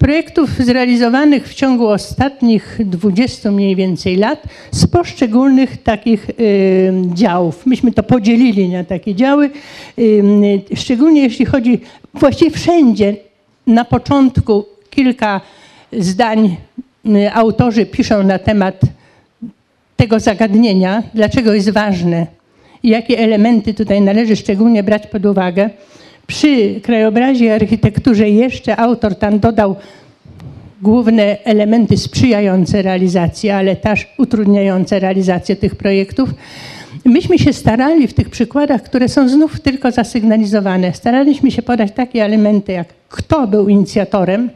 Projektów 0.02 0.50
zrealizowanych 0.58 1.48
w 1.48 1.54
ciągu 1.54 1.88
ostatnich 1.88 2.78
20 2.86 3.52
mniej 3.52 3.76
więcej 3.76 4.16
lat 4.16 4.44
z 4.72 4.88
poszczególnych 4.88 5.84
takich 5.84 6.30
y, 6.30 6.94
działów. 7.14 7.66
Myśmy 7.66 7.92
to 7.92 8.04
podzielili 8.04 8.70
na 8.70 8.84
takie 8.84 9.16
działy, 9.16 9.50
y, 10.00 10.62
szczególnie 10.76 11.22
jeśli 11.22 11.46
chodzi 11.46 11.82
właściwie 12.14 12.52
wszędzie 12.52 13.16
na 13.68 13.86
początku 13.86 14.66
kilka 14.90 15.42
zdań 15.94 16.58
y, 17.06 17.34
autorzy 17.34 17.86
piszą 17.86 18.24
na 18.24 18.40
temat 18.40 18.82
tego 19.98 20.20
zagadnienia, 20.20 21.04
dlaczego 21.14 21.54
jest 21.54 21.70
ważne 21.70 22.28
i 22.84 22.90
jakie 22.90 23.20
elementy 23.20 23.74
tutaj 23.74 24.02
należy 24.02 24.36
szczególnie 24.36 24.84
brać 24.84 25.08
pod 25.08 25.26
uwagę. 25.26 25.70
Przy 26.32 26.80
krajobrazie 26.84 27.46
i 27.46 27.50
architekturze 27.50 28.30
jeszcze 28.30 28.78
autor 28.78 29.16
tam 29.16 29.40
dodał 29.40 29.76
główne 30.82 31.38
elementy 31.44 31.98
sprzyjające 31.98 32.82
realizacji, 32.82 33.50
ale 33.50 33.76
też 33.76 34.08
utrudniające 34.18 35.00
realizację 35.00 35.56
tych 35.56 35.76
projektów. 35.76 36.30
Myśmy 37.06 37.40
się 37.40 37.54
starali 37.54 38.08
w 38.08 38.14
tych 38.14 38.30
przykładach, 38.30 38.84
które 38.84 39.10
są 39.10 39.30
znów 39.30 39.60
tylko 39.60 39.92
zasygnalizowane, 39.92 40.94
staraliśmy 40.94 41.52
się 41.52 41.62
podać 41.62 41.92
takie 41.92 42.26
elementy, 42.26 42.72
jak 42.72 42.88
kto 43.10 43.48
był 43.48 43.70
inicjatorem, 43.70 44.50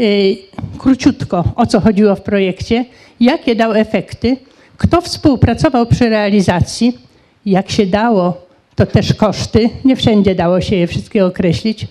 y, 0.00 0.36
króciutko 0.78 1.44
o 1.56 1.66
co 1.66 1.80
chodziło 1.80 2.14
w 2.14 2.22
projekcie, 2.22 2.84
jakie 3.20 3.54
dał 3.54 3.72
efekty, 3.72 4.36
kto 4.76 5.00
współpracował 5.00 5.86
przy 5.86 6.08
realizacji, 6.08 6.98
jak 7.46 7.70
się 7.70 7.86
dało, 7.86 8.49
to 8.80 8.86
też 8.86 9.14
koszty, 9.14 9.70
nie 9.84 9.96
wszędzie 9.96 10.34
dało 10.34 10.60
się 10.60 10.76
je 10.76 10.86
wszystkie 10.86 11.26
określić. 11.26 11.86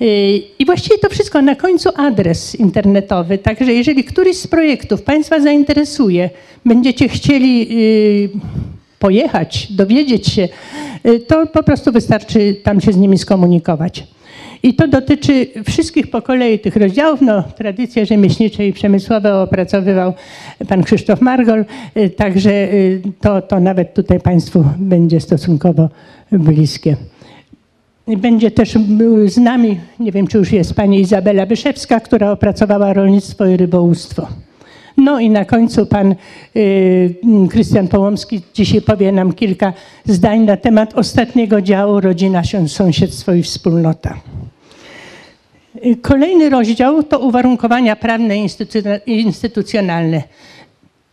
Y, 0.00 0.42
I 0.58 0.66
właściwie 0.66 0.98
to 0.98 1.08
wszystko 1.08 1.42
na 1.42 1.54
końcu 1.54 1.88
adres 1.96 2.54
internetowy. 2.54 3.38
Także 3.38 3.72
jeżeli 3.72 4.04
któryś 4.04 4.36
z 4.36 4.46
projektów 4.46 5.02
Państwa 5.02 5.40
zainteresuje, 5.40 6.30
będziecie 6.64 7.08
chcieli 7.08 7.68
y, 7.70 8.30
pojechać, 8.98 9.72
dowiedzieć 9.72 10.26
się, 10.26 10.48
y, 11.06 11.20
to 11.20 11.46
po 11.46 11.62
prostu 11.62 11.92
wystarczy 11.92 12.56
tam 12.62 12.80
się 12.80 12.92
z 12.92 12.96
nimi 12.96 13.18
skomunikować. 13.18 14.04
I 14.62 14.74
to 14.74 14.88
dotyczy 14.88 15.46
wszystkich 15.68 16.10
po 16.10 16.22
kolei 16.22 16.58
tych 16.58 16.76
rozdziałów. 16.76 17.20
No, 17.20 17.42
tradycje 17.42 18.06
rzemieślnicze 18.06 18.66
i 18.66 18.72
przemysłowe 18.72 19.42
opracowywał 19.42 20.14
pan 20.68 20.82
Krzysztof 20.82 21.20
Margol, 21.20 21.64
także 22.16 22.68
to, 23.20 23.42
to 23.42 23.60
nawet 23.60 23.94
tutaj 23.94 24.20
Państwu 24.20 24.64
będzie 24.78 25.20
stosunkowo 25.20 25.88
bliskie. 26.32 26.96
Będzie 28.06 28.50
też 28.50 28.78
z 29.26 29.36
nami, 29.36 29.80
nie 30.00 30.12
wiem 30.12 30.26
czy 30.26 30.38
już 30.38 30.52
jest 30.52 30.74
pani 30.74 31.00
Izabela 31.00 31.46
Byszewska, 31.46 32.00
która 32.00 32.30
opracowała 32.30 32.92
rolnictwo 32.92 33.46
i 33.46 33.56
rybołówstwo. 33.56 34.28
No 34.96 35.20
i 35.20 35.30
na 35.30 35.44
końcu 35.44 35.86
pan 35.86 36.14
y, 36.56 37.14
Krystian 37.50 37.88
Połomski 37.88 38.42
dzisiaj 38.54 38.82
powie 38.82 39.12
nam 39.12 39.32
kilka 39.32 39.72
zdań 40.04 40.40
na 40.40 40.56
temat 40.56 40.94
ostatniego 40.94 41.62
działu 41.62 42.00
Rodzina, 42.00 42.42
Sąsiedztwo 42.66 43.32
i 43.32 43.42
Wspólnota. 43.42 44.20
Y, 45.86 45.96
kolejny 45.96 46.50
rozdział 46.50 47.02
to 47.02 47.18
uwarunkowania 47.18 47.96
prawne 47.96 48.36
i 49.06 49.20
instytucjonalne. 49.20 50.22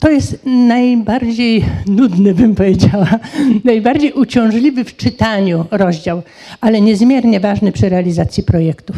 To 0.03 0.11
jest 0.11 0.39
najbardziej 0.45 1.65
nudny, 1.87 2.33
bym 2.33 2.55
powiedziała, 2.55 3.09
najbardziej 3.63 4.13
uciążliwy 4.13 4.83
w 4.83 4.97
czytaniu 4.97 5.65
rozdział, 5.71 6.21
ale 6.61 6.81
niezmiernie 6.81 7.39
ważny 7.39 7.71
przy 7.71 7.89
realizacji 7.89 8.43
projektów. 8.43 8.95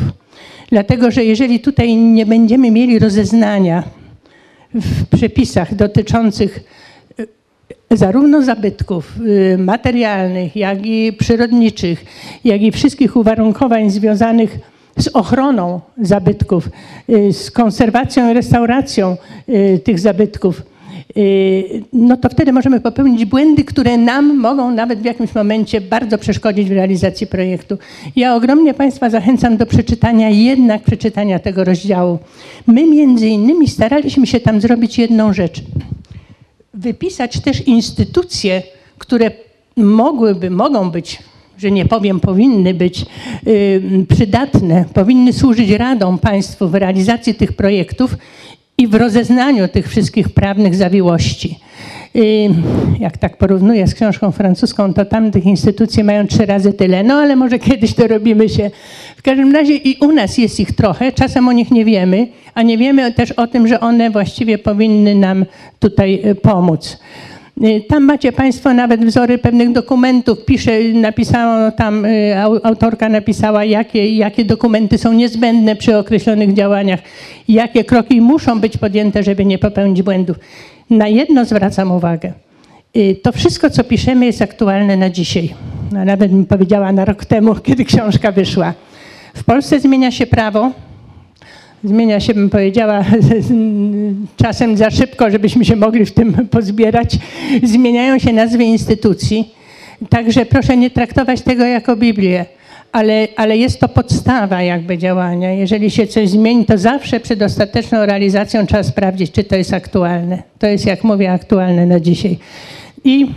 Dlatego, 0.70 1.12
że 1.12 1.26
jeżeli 1.26 1.60
tutaj 1.60 1.96
nie 1.96 2.26
będziemy 2.26 2.72
mieli 2.72 3.00
rozeznania 3.00 3.84
w 4.74 5.18
przepisach 5.18 5.76
dotyczących 5.76 6.60
y, 7.20 7.28
zarówno 7.98 8.42
zabytków 8.42 9.14
y, 9.20 9.58
materialnych, 9.58 10.56
jak 10.56 10.86
i 10.86 11.14
przyrodniczych, 11.14 12.06
jak 12.44 12.62
i 12.62 12.72
wszystkich 12.72 13.16
uwarunkowań 13.16 13.90
związanych 13.90 14.58
z 14.98 15.08
ochroną 15.08 15.82
zabytków, 16.02 16.70
y, 17.10 17.34
z 17.34 17.52
konserwacją 17.52 18.32
i 18.32 18.34
restauracją 18.34 19.18
tych 19.84 20.00
zabytków, 20.00 20.62
no 21.94 22.18
to 22.18 22.30
wtedy 22.30 22.54
możemy 22.54 22.80
popełnić 22.82 23.26
błędy, 23.26 23.64
które 23.64 23.98
nam 23.98 24.38
mogą 24.38 24.72
nawet 24.72 25.00
w 25.00 25.06
jakimś 25.06 25.36
momencie 25.36 25.82
bardzo 25.82 26.18
przeszkodzić 26.18 26.70
w 26.70 26.72
realizacji 26.72 27.28
projektu. 27.28 27.78
Ja 28.16 28.36
ogromnie 28.36 28.74
Państwa 28.74 29.10
zachęcam 29.10 29.58
do 29.58 29.66
przeczytania, 29.66 30.30
jednak 30.30 30.84
przeczytania 30.84 31.40
tego 31.40 31.64
rozdziału. 31.64 32.20
My 32.68 32.86
między 32.86 33.28
innymi 33.28 33.68
staraliśmy 33.68 34.28
się 34.28 34.40
tam 34.40 34.62
zrobić 34.62 34.98
jedną 34.98 35.34
rzecz. 35.34 35.62
Wypisać 36.74 37.40
też 37.40 37.68
instytucje, 37.68 38.64
które 38.98 39.32
mogłyby, 39.76 40.50
mogą 40.50 40.92
być 40.92 41.20
że 41.58 41.72
nie 41.72 41.86
powiem, 41.86 42.20
powinny 42.20 42.74
być 42.74 43.06
przydatne, 44.10 44.86
powinny 44.94 45.34
służyć 45.34 45.70
radą 45.70 46.18
państwu 46.18 46.70
w 46.70 46.76
realizacji 46.76 47.36
tych 47.36 47.54
projektów 47.54 48.18
i 48.78 48.88
w 48.88 48.96
rozeznaniu 48.96 49.68
tych 49.68 49.90
wszystkich 49.90 50.30
prawnych 50.30 50.76
zawiłości. 50.76 51.60
Jak 53.00 53.18
tak 53.18 53.38
porównuję 53.38 53.88
z 53.88 53.94
książką 53.94 54.32
francuską, 54.32 54.94
to 54.94 55.06
tam 55.06 55.32
tych 55.32 55.46
instytucji 55.46 56.04
mają 56.04 56.28
trzy 56.28 56.46
razy 56.46 56.74
tyle. 56.74 57.04
No 57.04 57.14
ale 57.14 57.36
może 57.36 57.60
kiedyś 57.60 57.94
to 57.94 58.08
robimy 58.08 58.50
się. 58.50 58.72
W 59.18 59.22
każdym 59.22 59.54
razie 59.54 59.76
i 59.76 59.98
u 60.02 60.12
nas 60.12 60.38
jest 60.38 60.60
ich 60.60 60.72
trochę, 60.72 61.12
czasem 61.12 61.48
o 61.48 61.52
nich 61.52 61.72
nie 61.72 61.86
wiemy, 61.86 62.28
a 62.54 62.62
nie 62.62 62.78
wiemy 62.78 63.14
też 63.14 63.32
o 63.32 63.48
tym, 63.48 63.68
że 63.68 63.80
one 63.80 64.10
właściwie 64.10 64.58
powinny 64.58 65.16
nam 65.16 65.46
tutaj 65.80 66.22
e, 66.24 66.36
pomóc. 66.36 67.00
Y, 67.64 67.82
tam 67.88 68.04
macie 68.04 68.32
Państwo 68.32 68.74
nawet 68.74 69.06
wzory 69.06 69.38
pewnych 69.38 69.72
dokumentów. 69.72 70.46
Pisze, 70.46 70.80
napisała 70.94 71.72
tam, 71.72 72.06
y, 72.06 72.36
autorka 72.64 73.10
napisała, 73.10 73.66
jakie, 73.66 74.16
jakie 74.16 74.46
dokumenty 74.46 74.98
są 74.98 75.14
niezbędne 75.14 75.76
przy 75.76 75.98
określonych 75.98 76.54
działaniach, 76.54 77.00
jakie 77.48 77.84
kroki 77.84 78.22
muszą 78.22 78.60
być 78.60 78.78
podjęte, 78.78 79.24
żeby 79.24 79.46
nie 79.46 79.58
popełnić 79.58 80.02
błędów. 80.02 80.38
Na 80.90 81.08
jedno 81.08 81.46
zwracam 81.46 81.92
uwagę. 81.92 82.34
Y, 82.98 83.16
to 83.24 83.32
wszystko, 83.32 83.70
co 83.70 83.84
piszemy, 83.84 84.26
jest 84.26 84.42
aktualne 84.42 84.98
na 84.98 85.10
dzisiaj. 85.10 85.54
Nawet 85.92 86.32
bym 86.32 86.46
powiedziała 86.46 86.92
na 86.92 87.06
rok 87.06 87.26
temu, 87.26 87.56
kiedy 87.66 87.86
książka 87.86 88.32
wyszła. 88.32 88.74
W 89.34 89.44
Polsce 89.44 89.80
zmienia 89.80 90.12
się 90.12 90.28
prawo, 90.28 90.72
zmienia 91.86 92.20
się, 92.20 92.34
bym 92.34 92.50
powiedziała, 92.50 93.06
czasem 94.44 94.78
za 94.78 94.92
szybko, 94.92 95.32
żebyśmy 95.32 95.66
się 95.66 95.76
mogli 95.76 96.06
w 96.06 96.12
tym 96.12 96.34
pozbierać. 96.52 97.18
Zmieniają 97.64 98.20
się 98.20 98.34
nazwy 98.34 98.64
instytucji. 98.64 99.54
Także 100.10 100.46
proszę 100.46 100.78
nie 100.78 100.90
traktować 100.90 101.42
tego 101.42 101.66
jako 101.66 101.96
Biblię, 101.96 102.46
ale, 102.92 103.28
ale 103.36 103.58
jest 103.58 103.80
to 103.80 103.88
podstawa 103.88 104.62
jakby 104.62 104.98
działania. 104.98 105.52
Jeżeli 105.52 105.92
się 105.92 106.08
coś 106.08 106.30
zmieni, 106.30 106.66
to 106.66 106.78
zawsze 106.78 107.20
przed 107.20 107.42
ostateczną 107.42 108.06
realizacją 108.06 108.68
trzeba 108.68 108.84
sprawdzić, 108.84 109.32
czy 109.32 109.44
to 109.44 109.56
jest 109.56 109.74
aktualne. 109.74 110.44
To 110.60 110.68
jest, 110.68 110.86
jak 110.86 111.04
mówię, 111.04 111.32
aktualne 111.32 111.86
na 111.86 112.00
dzisiaj. 112.00 112.38
I 113.04 113.28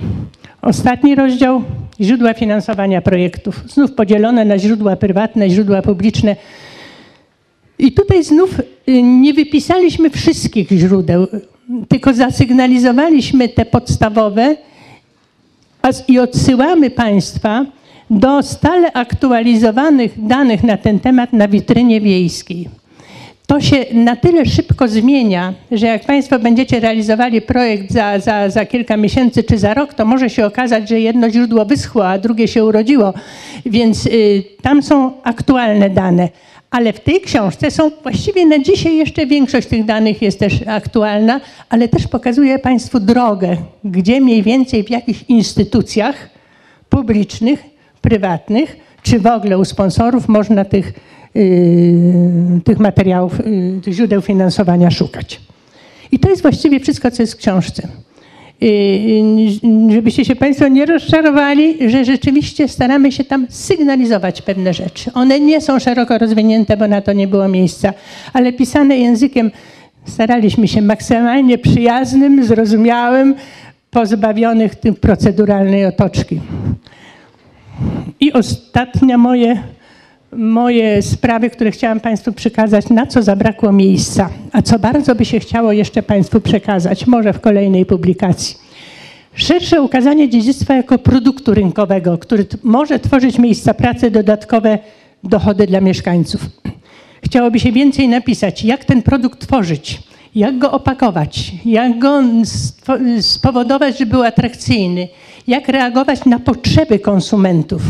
ostatni 0.63 1.15
rozdział, 1.15 1.63
źródła 2.01 2.35
finansowania 2.35 3.03
projektów. 3.03 3.65
Znów 3.69 3.93
podzielone 3.93 4.45
na 4.45 4.59
źródła 4.59 4.97
prywatne, 4.97 5.51
źródła 5.51 5.83
publiczne. 5.83 6.37
I 7.79 7.93
tutaj 7.93 8.25
znów 8.25 8.61
y, 8.89 9.03
nie 9.03 9.35
wypisaliśmy 9.35 10.11
wszystkich 10.11 10.69
źródeł, 10.71 11.27
tylko 11.89 12.15
zasygnalizowaliśmy 12.15 13.49
te 13.49 13.65
podstawowe 13.65 14.57
i 16.09 16.19
odsyłamy 16.19 16.91
Państwa 16.91 17.67
do 18.11 18.43
stale 18.43 18.93
aktualizowanych 18.93 20.27
danych 20.27 20.63
na 20.63 20.77
ten 20.77 21.01
temat 21.01 21.33
na 21.33 21.49
witrynie 21.49 22.01
wiejskiej. 22.01 22.69
To 23.47 23.61
się 23.61 23.85
na 23.93 24.17
tyle 24.17 24.47
szybko 24.47 24.89
zmienia, 24.89 25.55
że 25.73 25.87
jak 25.87 26.05
Państwo 26.05 26.39
będziecie 26.39 26.81
realizowali 26.81 27.41
projekt 27.41 27.91
za, 27.91 28.19
za, 28.19 28.51
za 28.51 28.67
kilka 28.67 28.97
miesięcy 28.97 29.45
czy 29.45 29.59
za 29.59 29.75
rok, 29.75 29.95
to 29.95 30.05
może 30.05 30.31
się 30.31 30.47
okazać, 30.47 30.89
że 30.89 31.01
jedno 31.01 31.31
źródło 31.31 31.65
wyschło, 31.65 32.09
a 32.09 32.19
drugie 32.19 32.49
się 32.49 32.65
urodziło. 32.65 33.15
Więc 33.67 34.07
y, 34.07 34.45
tam 34.63 34.83
są 34.83 35.13
aktualne 35.23 35.91
dane. 35.91 36.29
Ale 36.71 36.93
w 36.93 37.01
tej 37.01 37.21
książce 37.21 37.71
są 37.71 37.91
właściwie 38.03 38.47
na 38.47 38.59
dzisiaj 38.59 38.97
jeszcze 38.97 39.27
większość 39.27 39.69
tych 39.69 39.85
danych 39.85 40.23
jest 40.23 40.39
też 40.39 40.55
aktualna, 40.67 41.41
ale 41.69 41.89
też 41.89 42.07
pokazuje 42.07 42.59
Państwu 42.59 43.01
drogę, 43.01 43.57
gdzie 43.85 44.21
mniej 44.21 44.43
więcej 44.43 44.85
w 44.85 44.91
jakich 44.91 45.31
instytucjach 45.31 46.31
publicznych, 46.89 47.63
prywatnych 48.01 48.77
czy 49.03 49.19
w 49.19 49.27
ogóle 49.27 49.59
u 49.59 49.65
sponsorów 49.65 50.29
można 50.29 50.65
tych, 50.65 50.93
yy, 51.35 52.61
tych 52.65 52.79
materiałów, 52.79 53.39
yy, 53.39 53.81
tych 53.85 53.95
źródeł 53.95 54.21
finansowania 54.21 54.91
szukać. 54.91 55.41
I 56.13 56.19
to 56.19 56.29
jest 56.29 56.43
właściwie 56.43 56.81
wszystko, 56.81 57.11
co 57.11 57.23
jest 57.23 57.35
w 57.35 57.37
książce. 57.37 57.89
Żebyście 59.89 60.25
się 60.25 60.37
Państwo 60.37 60.69
nie 60.69 60.87
rozczarowali, 60.87 61.91
że 61.91 62.05
rzeczywiście 62.05 62.69
staramy 62.69 63.13
się 63.13 63.25
tam 63.25 63.47
sygnalizować 63.51 64.43
pewne 64.43 64.75
rzeczy. 64.75 65.13
One 65.15 65.41
nie 65.41 65.61
są 65.61 65.79
szeroko 65.79 66.19
rozwinięte, 66.19 66.77
bo 66.77 66.89
na 66.89 67.01
to 67.01 67.13
nie 67.13 67.29
było 67.29 67.49
miejsca, 67.49 67.93
ale 68.33 68.53
pisane 68.53 68.99
językiem 68.99 69.51
staraliśmy 70.05 70.69
się 70.69 70.83
maksymalnie 70.83 71.59
przyjaznym, 71.59 72.45
zrozumiałym, 72.45 73.35
pozbawionych 73.91 74.75
tym 74.75 74.95
proceduralnej 74.95 75.87
otoczki. 75.87 76.41
I 78.21 78.33
ostatnia 78.33 79.19
moje, 79.19 79.63
moje 80.33 81.03
sprawy, 81.03 81.51
które 81.51 81.71
chciałam 81.71 82.01
Państwu 82.01 82.33
przekazać, 82.33 82.89
na 82.89 83.07
co 83.07 83.23
zabrakło 83.23 83.73
miejsca, 83.73 84.31
a 84.53 84.63
co 84.63 84.79
bardzo 84.79 85.15
by 85.15 85.25
się 85.25 85.41
chciało 85.41 85.73
jeszcze 85.73 86.03
Państwu 86.03 86.41
przekazać, 86.41 87.07
może 87.07 87.33
w 87.33 87.41
kolejnej 87.41 87.87
publikacji. 87.87 88.57
Szersze 89.35 89.83
ukazanie 89.83 90.29
dziedzictwa 90.29 90.75
jako 90.75 90.99
produktu 90.99 91.55
rynkowego, 91.55 92.19
który 92.19 92.47
może 92.63 92.99
tworzyć 92.99 93.39
miejsca 93.39 93.75
pracy, 93.75 94.11
dodatkowe 94.11 94.79
dochody 95.25 95.67
dla 95.67 95.81
mieszkańców. 95.81 96.41
Chciałoby 97.25 97.61
się 97.61 97.73
więcej 97.73 98.09
napisać, 98.09 98.65
jak 98.65 98.85
ten 98.85 99.03
produkt 99.03 99.41
tworzyć, 99.41 100.03
jak 100.35 100.59
go 100.59 100.73
opakować, 100.73 101.53
jak 101.65 101.99
go 101.99 102.23
spowodować, 103.21 103.99
żeby 103.99 104.11
był 104.11 104.23
atrakcyjny, 104.23 105.09
jak 105.47 105.69
reagować 105.69 106.25
na 106.25 106.39
potrzeby 106.39 106.99
konsumentów, 106.99 107.83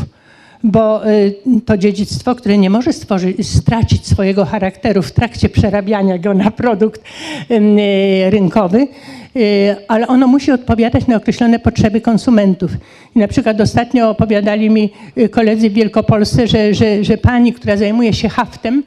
bo 0.64 1.08
y, 1.08 1.34
to 1.66 1.78
dziedzictwo, 1.78 2.34
które 2.34 2.58
nie 2.58 2.70
może 2.70 2.92
stworzyć, 2.92 3.48
stracić 3.48 4.06
swojego 4.06 4.44
charakteru 4.44 5.02
w 5.02 5.12
trakcie 5.12 5.48
przerabiania 5.48 6.18
go 6.18 6.34
na 6.34 6.50
produkt 6.50 7.02
y, 7.50 8.30
rynkowy, 8.30 8.88
y, 9.36 9.76
ale 9.88 10.06
ono 10.08 10.26
musi 10.26 10.52
odpowiadać 10.52 11.06
na 11.06 11.16
określone 11.16 11.58
potrzeby 11.58 12.00
konsumentów. 12.00 12.70
I 13.16 13.18
na 13.18 13.28
przykład 13.28 13.60
ostatnio 13.60 14.10
opowiadali 14.10 14.70
mi 14.70 14.90
koledzy 15.30 15.70
w 15.70 15.72
Wielkopolsce, 15.72 16.46
że, 16.46 16.74
że, 16.74 17.04
że 17.04 17.18
pani, 17.18 17.52
która 17.52 17.76
zajmuje 17.76 18.12
się 18.12 18.28
haftem, 18.28 18.82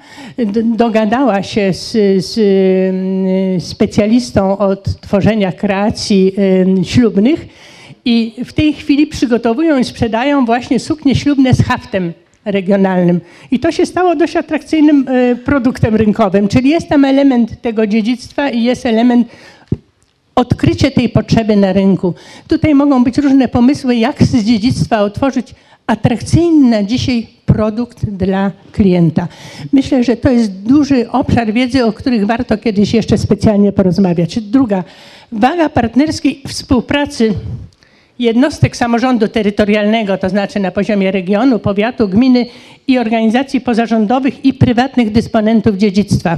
dogadała 0.63 1.43
się 1.43 1.73
z, 1.73 1.91
z 2.25 3.63
specjalistą 3.63 4.57
od 4.57 5.01
tworzenia 5.01 5.51
kreacji 5.51 6.35
ślubnych, 6.83 7.47
i 8.05 8.33
w 8.45 8.53
tej 8.53 8.73
chwili 8.73 9.07
przygotowują 9.07 9.77
i 9.77 9.83
sprzedają 9.83 10.45
właśnie 10.45 10.79
suknie 10.79 11.15
ślubne 11.15 11.53
z 11.53 11.61
haftem 11.61 12.13
regionalnym. 12.45 13.21
I 13.51 13.59
to 13.59 13.71
się 13.71 13.85
stało 13.85 14.15
dość 14.15 14.35
atrakcyjnym 14.35 15.05
e, 15.07 15.35
produktem 15.35 15.95
rynkowym, 15.95 16.47
czyli 16.47 16.69
jest 16.69 16.89
tam 16.89 17.05
element 17.05 17.61
tego 17.61 17.87
dziedzictwa 17.87 18.49
i 18.49 18.63
jest 18.63 18.85
element 18.85 19.27
odkrycie 20.35 20.91
tej 20.91 21.09
potrzeby 21.09 21.55
na 21.55 21.73
rynku. 21.73 22.13
Tutaj 22.47 22.75
mogą 22.75 23.03
być 23.03 23.17
różne 23.17 23.47
pomysły, 23.47 23.95
jak 23.95 24.23
z 24.23 24.43
dziedzictwa 24.43 24.99
otworzyć 24.99 25.55
atrakcyjny 25.87 26.69
na 26.69 26.83
dzisiaj 26.83 27.27
produkt 27.45 28.05
dla 28.05 28.51
klienta. 28.71 29.27
Myślę, 29.73 30.03
że 30.03 30.17
to 30.17 30.29
jest 30.29 30.51
duży 30.51 31.11
obszar 31.11 31.53
wiedzy, 31.53 31.85
o 31.85 31.93
których 31.93 32.25
warto 32.25 32.57
kiedyś 32.57 32.93
jeszcze 32.93 33.17
specjalnie 33.17 33.71
porozmawiać. 33.71 34.39
Druga, 34.39 34.83
waga 35.31 35.69
partnerskiej 35.69 36.41
współpracy 36.47 37.33
jednostek 38.21 38.77
samorządu 38.77 39.27
terytorialnego, 39.27 40.17
to 40.17 40.29
znaczy 40.29 40.59
na 40.59 40.71
poziomie 40.71 41.11
regionu, 41.11 41.59
powiatu, 41.59 42.07
gminy 42.07 42.45
i 42.87 42.97
organizacji 42.99 43.61
pozarządowych 43.61 44.45
i 44.45 44.53
prywatnych 44.53 45.11
dysponentów 45.11 45.77
dziedzictwa. 45.77 46.37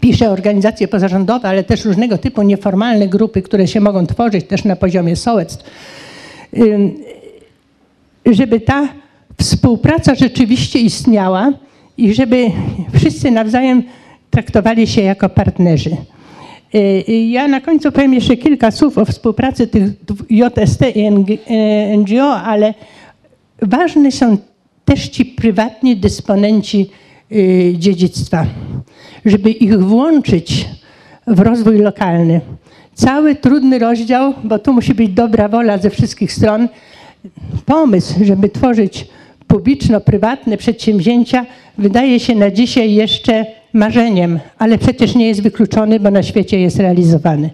Pisze 0.00 0.30
organizacje 0.30 0.88
pozarządowe, 0.88 1.48
ale 1.48 1.64
też 1.64 1.84
różnego 1.84 2.18
typu 2.18 2.42
nieformalne 2.42 3.08
grupy, 3.08 3.42
które 3.42 3.68
się 3.68 3.80
mogą 3.80 4.06
tworzyć 4.06 4.46
też 4.46 4.64
na 4.64 4.76
poziomie 4.76 5.16
sołectw. 5.16 5.70
Żeby 8.26 8.60
ta 8.60 8.88
współpraca 9.40 10.14
rzeczywiście 10.14 10.78
istniała 10.78 11.52
i 11.96 12.14
żeby 12.14 12.46
wszyscy 12.94 13.30
nawzajem 13.30 13.82
traktowali 14.30 14.86
się 14.86 15.02
jako 15.02 15.28
partnerzy. 15.28 15.96
Y, 16.74 17.04
y, 17.08 17.12
ja 17.12 17.48
na 17.48 17.60
końcu 17.60 17.92
powiem 17.92 18.14
jeszcze 18.14 18.36
kilka 18.36 18.70
słów 18.70 18.98
o 18.98 19.04
współpracy 19.04 19.66
tych 19.66 19.84
JST 20.30 20.80
i 20.94 21.10
NGO, 21.98 22.36
ale 22.36 22.74
ważne 23.62 24.12
są 24.12 24.36
też 24.84 25.08
ci 25.08 25.24
prywatni 25.24 25.96
dysponenci 25.96 26.90
y, 27.32 27.74
dziedzictwa, 27.78 28.46
żeby 29.24 29.50
ich 29.50 29.78
włączyć 29.78 30.68
w 31.26 31.40
rozwój 31.40 31.78
lokalny. 31.78 32.40
Cały 32.94 33.34
trudny 33.34 33.78
rozdział, 33.78 34.34
bo 34.44 34.58
tu 34.58 34.72
musi 34.72 34.94
być 34.94 35.10
dobra 35.10 35.48
wola 35.48 35.78
ze 35.78 35.90
wszystkich 35.90 36.32
stron, 36.32 36.68
pomysł, 37.66 38.14
żeby 38.24 38.48
tworzyć 38.48 39.06
publiczno-prywatne 39.46 40.56
przedsięwzięcia, 40.56 41.46
wydaje 41.78 42.20
się 42.20 42.34
na 42.34 42.50
dzisiaj 42.50 42.94
jeszcze 42.94 43.46
marzeniem, 43.74 44.40
ale 44.58 44.78
przecież 44.78 45.14
nie 45.14 45.28
jest 45.28 45.42
wykluczony, 45.42 46.00
bo 46.00 46.10
na 46.10 46.22
świecie 46.22 46.60
jest 46.60 46.78
realizowany. 46.78 47.50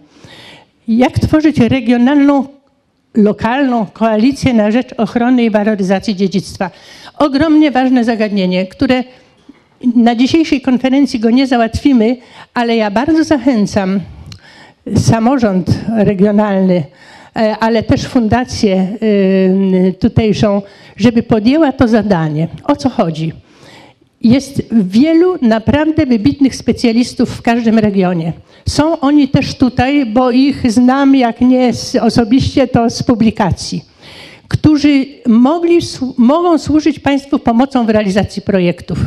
Jak 0.89 1.19
tworzyć 1.19 1.59
regionalną, 1.59 2.47
lokalną 3.15 3.87
koalicję 3.87 4.55
na 4.55 4.71
rzecz 4.71 4.95
ochrony 4.97 5.45
i 5.45 5.51
waloryzacji 5.51 6.17
dziedzictwa? 6.17 6.71
Ogromnie 7.19 7.71
ważne 7.71 8.05
zagadnienie, 8.05 8.67
które 8.67 9.05
na 9.97 10.15
dzisiejszej 10.15 10.61
konferencji 10.61 11.21
go 11.21 11.31
nie 11.31 11.47
załatwimy, 11.47 12.17
ale 12.55 12.77
ja 12.77 12.91
bardzo 12.91 13.25
zachęcam 13.25 14.01
samorząd 14.97 15.71
regionalny, 15.97 16.85
e, 17.37 17.57
ale 17.61 17.83
też 17.83 18.07
fundację 18.07 18.89
y, 19.03 19.95
tutejszą, 20.01 20.63
żeby 20.97 21.23
podjęła 21.23 21.73
to 21.73 21.89
zadanie. 21.89 22.49
O 22.65 22.77
co 22.77 22.91
chodzi? 22.91 23.33
Jest 24.21 24.63
wielu 24.73 25.37
naprawdę 25.43 26.07
wybitnych 26.07 26.57
specjalistów 26.57 27.31
w 27.31 27.43
każdym 27.43 27.79
regionie. 27.79 28.33
Są 28.69 29.01
oni 29.01 29.29
też 29.29 29.55
tutaj, 29.55 30.07
bo 30.07 30.31
ich 30.31 30.73
znam, 30.73 31.17
jak 31.17 31.41
nie 31.41 31.73
osobiście, 32.01 32.69
to 32.69 32.91
z 32.91 33.03
publikacji, 33.03 33.85
którzy 34.49 35.07
mogli, 35.27 35.79
mogą 36.17 36.59
służyć 36.59 36.99
Państwu 36.99 37.39
pomocą 37.39 37.87
w 37.87 37.91
realizacji 37.91 38.43
projektów. 38.43 38.99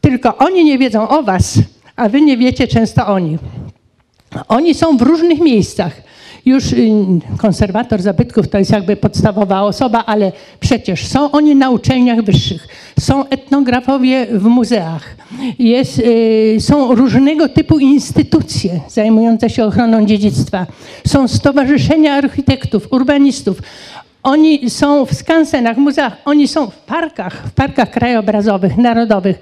Tylko 0.00 0.36
oni 0.36 0.64
nie 0.64 0.78
wiedzą 0.78 1.08
o 1.08 1.22
Was, 1.22 1.58
a 1.96 2.08
Wy 2.08 2.20
nie 2.20 2.36
wiecie 2.36 2.68
często 2.68 3.06
o 3.06 3.18
nich. 3.18 3.40
Oni 4.48 4.74
są 4.74 4.96
w 4.96 5.02
różnych 5.02 5.40
miejscach 5.40 6.02
już 6.46 6.72
y, 6.72 6.90
konserwator 7.38 8.02
zabytków 8.02 8.48
to 8.48 8.58
jest 8.58 8.70
jakby 8.70 8.96
podstawowa 8.96 9.62
osoba, 9.62 10.04
ale 10.06 10.32
przecież 10.60 11.06
są 11.06 11.30
oni 11.30 11.54
na 11.54 11.70
uczelniach 11.70 12.22
wyższych, 12.22 12.68
są 13.00 13.28
etnografowie 13.28 14.26
w 14.30 14.44
muzeach, 14.44 15.16
jest, 15.58 15.98
y, 15.98 16.56
są 16.60 16.94
różnego 16.94 17.48
typu 17.48 17.78
instytucje 17.78 18.80
zajmujące 18.88 19.50
się 19.50 19.64
ochroną 19.64 20.06
dziedzictwa, 20.06 20.66
są 21.06 21.28
stowarzyszenia 21.28 22.14
architektów, 22.14 22.88
urbanistów. 22.90 23.58
Oni 24.22 24.70
są 24.70 25.06
w 25.06 25.14
skansenach, 25.14 25.76
muzeach, 25.76 26.16
oni 26.24 26.48
są 26.48 26.70
w 26.70 26.76
parkach, 26.76 27.42
w 27.46 27.50
parkach 27.50 27.90
krajobrazowych, 27.90 28.76
narodowych. 28.76 29.38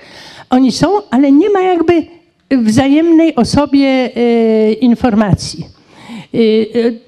Oni 0.51 0.73
są, 0.73 0.89
ale 1.11 1.33
nie 1.33 1.51
ma 1.51 1.61
jakby 1.61 2.07
wzajemnej 2.51 3.35
o 3.35 3.45
sobie 3.45 4.11
y, 4.17 4.73
informacji. 4.81 5.82
Y, 6.35 6.39
y, 6.39 7.01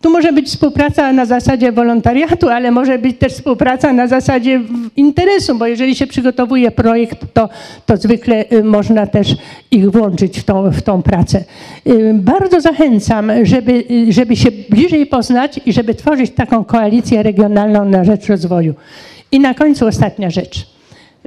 tu 0.00 0.10
może 0.10 0.32
być 0.32 0.46
współpraca 0.46 1.12
na 1.12 1.24
zasadzie 1.24 1.72
wolontariatu, 1.72 2.48
ale 2.48 2.70
może 2.70 2.98
być 2.98 3.18
też 3.18 3.32
współpraca 3.32 3.92
na 3.92 4.06
zasadzie 4.06 4.60
interesu, 4.96 5.58
bo 5.58 5.66
jeżeli 5.66 5.94
się 5.94 6.06
przygotowuje 6.06 6.70
projekt, 6.70 7.18
to, 7.32 7.48
to 7.86 7.96
zwykle 7.96 8.44
y, 8.52 8.64
można 8.64 9.06
też 9.06 9.36
ich 9.70 9.90
włączyć 9.90 10.40
w 10.40 10.44
tą, 10.44 10.70
w 10.70 10.82
tą 10.82 11.02
pracę. 11.02 11.44
Bardzo 12.14 12.60
zachęcam, 12.60 13.30
żeby, 13.42 13.84
żeby 14.08 14.36
się 14.36 14.50
bliżej 14.70 15.06
poznać 15.06 15.60
i 15.66 15.72
żeby 15.72 15.94
tworzyć 15.94 16.30
taką 16.30 16.64
koalicję 16.64 17.22
regionalną 17.22 17.84
na 17.84 18.04
rzecz 18.04 18.26
rozwoju. 18.26 18.74
I 19.32 19.40
na 19.40 19.54
końcu 19.54 19.86
ostatnia 19.86 20.30
rzecz 20.30 20.75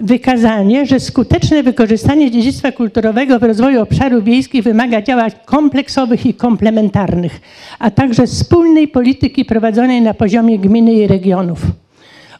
wykazanie, 0.01 0.85
że 0.85 0.99
skuteczne 0.99 1.63
wykorzystanie 1.63 2.31
dziedzictwa 2.31 2.71
kulturowego 2.71 3.39
w 3.39 3.43
rozwoju 3.43 3.81
obszarów 3.81 4.23
wiejskich 4.23 4.63
wymaga 4.63 5.01
działań 5.01 5.31
kompleksowych 5.45 6.25
i 6.25 6.33
komplementarnych, 6.33 7.41
a 7.79 7.91
także 7.91 8.27
spójnej 8.27 8.87
polityki 8.87 9.45
prowadzonej 9.45 10.01
na 10.01 10.13
poziomie 10.13 10.59
gminy 10.59 10.93
i 10.93 11.07
regionów. 11.07 11.61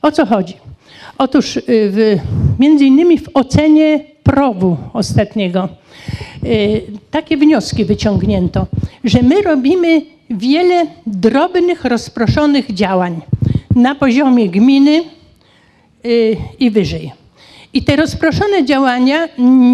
O 0.02 0.12
co 0.12 0.26
chodzi? 0.26 0.54
Otóż 1.18 1.58
y, 1.58 1.62
w, 1.68 2.18
między 2.60 2.86
innymi 2.86 3.18
w 3.18 3.30
ocenie 3.34 4.00
progu 4.24 4.78
ostatniego 4.94 5.70
y, 6.44 6.82
takie 7.12 7.38
wnioski 7.38 7.86
wyciągnięto, 7.86 8.68
że 9.04 9.22
my 9.22 9.42
robimy 9.42 10.02
wiele 10.30 10.86
drobnych, 11.08 11.86
rozproszonych 11.86 12.74
działań 12.74 13.22
na 13.76 13.96
poziomie 13.96 14.50
gminy, 14.50 15.04
y, 16.06 16.38
i 16.60 16.72
wyżej. 16.72 17.19
I 17.74 17.84
te 17.84 17.96
rozproszone 17.96 18.66
działania 18.66 19.28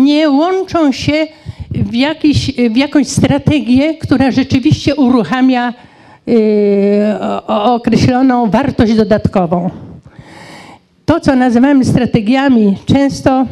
nie 0.03 0.29
łączą 0.29 0.91
się 0.91 1.27
w, 1.71 1.93
jakiś, 1.93 2.51
w 2.71 2.77
jakąś 2.77 3.07
strategię, 3.07 3.93
która 3.93 4.31
rzeczywiście 4.31 4.95
uruchamia 4.95 5.73
y, 6.27 6.33
określoną 7.47 8.49
wartość 8.49 8.93
dodatkową. 8.93 9.69
To, 11.05 11.19
co 11.19 11.35
nazywamy 11.35 11.85
strategiami, 11.85 12.77
często 12.85 13.45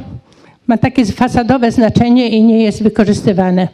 ma 0.68 0.78
takie 0.78 1.06
fasadowe 1.06 1.72
znaczenie 1.72 2.30
i 2.30 2.44
nie 2.44 2.64
jest 2.64 2.84
wykorzystywane. 2.84 3.68